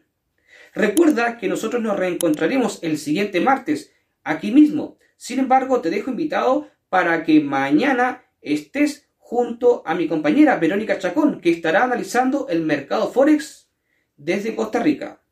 Recuerda 0.74 1.38
que 1.38 1.48
nosotros 1.48 1.80
nos 1.82 1.96
reencontraremos 1.96 2.80
el 2.82 2.98
siguiente 2.98 3.40
martes 3.40 3.92
aquí 4.24 4.50
mismo. 4.50 4.98
Sin 5.16 5.38
embargo, 5.38 5.80
te 5.80 5.90
dejo 5.90 6.10
invitado 6.10 6.68
para 6.88 7.22
que 7.24 7.40
mañana 7.40 8.24
estés 8.40 9.08
junto 9.16 9.82
a 9.86 9.94
mi 9.94 10.08
compañera 10.08 10.56
Verónica 10.56 10.98
Chacón, 10.98 11.40
que 11.40 11.50
estará 11.50 11.84
analizando 11.84 12.48
el 12.48 12.62
mercado 12.62 13.10
Forex 13.10 13.70
desde 14.16 14.54
Costa 14.54 14.80
Rica. 14.80 15.22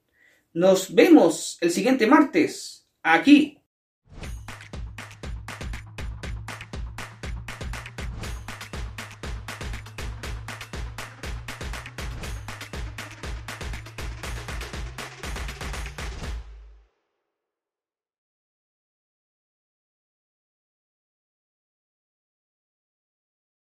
Nos 0.52 0.94
vemos 0.94 1.58
el 1.60 1.70
siguiente 1.70 2.06
martes 2.06 2.88
aquí 3.02 3.61